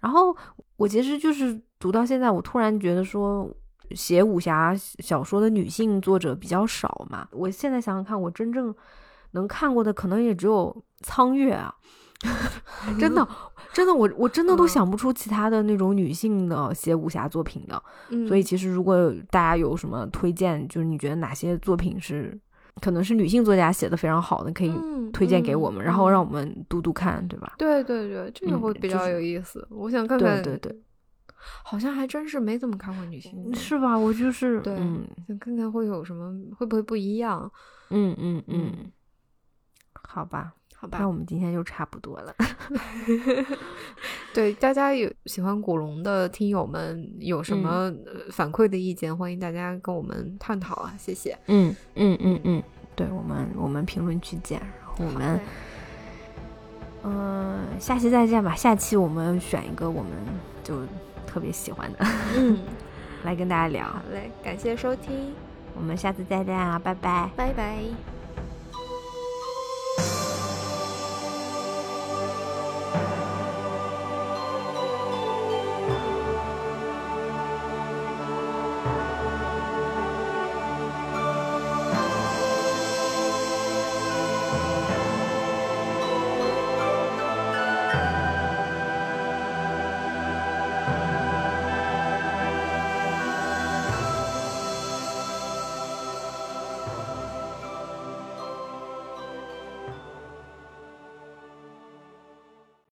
[0.00, 0.36] 然后
[0.76, 3.50] 我其实就是读到现在，我突然觉得说，
[3.92, 7.26] 写武侠小说的女性作者比较少嘛。
[7.32, 8.74] 我现在想想看，我真正
[9.32, 11.74] 能看过的可能也只有苍月啊，
[12.98, 13.26] 真的，
[13.72, 17.80] 真的，我我真的都嗯想不出其他的那种女性的写武侠作品的。
[18.10, 22.36] 嗯，所以其实如果大家有什么推荐，就是你觉得哪些作品是
[22.80, 27.54] 可能是女性作家写的非常好的，可以嗯推荐给我们，嗯然后嗯让我们读读看，对吧？
[27.58, 29.66] 对对对，这个嗯会比较有意思。
[29.70, 30.82] 我想看看，对对对，
[31.64, 33.96] 好像还真是没怎么看过女性，是吧？
[33.96, 37.50] 我就是对嗯想看看会有什么，会不会不一样？
[37.90, 38.92] 嗯嗯嗯嗯，
[40.08, 42.32] 好吧，好吧那，我们今天就差不多了。
[44.32, 47.92] 对大家有喜欢古龙的听友们有什么
[48.30, 51.36] 反馈的意见，欢迎大家跟我们探讨啊，谢谢。
[51.46, 52.62] 嗯嗯嗯嗯，
[52.94, 55.40] 对我们我们评论区见，然后我们
[57.02, 58.54] 嗯、下期再见吧。
[58.54, 60.12] 下期我们选一个我们
[60.62, 60.82] 就
[61.26, 61.98] 特别喜欢的
[62.36, 62.58] 嗯，
[63.24, 64.00] 来跟大家聊好。
[64.12, 65.32] 嘞，感谢收听，
[65.74, 67.30] 我们下次再见啊，拜拜。
[67.36, 68.17] 拜拜。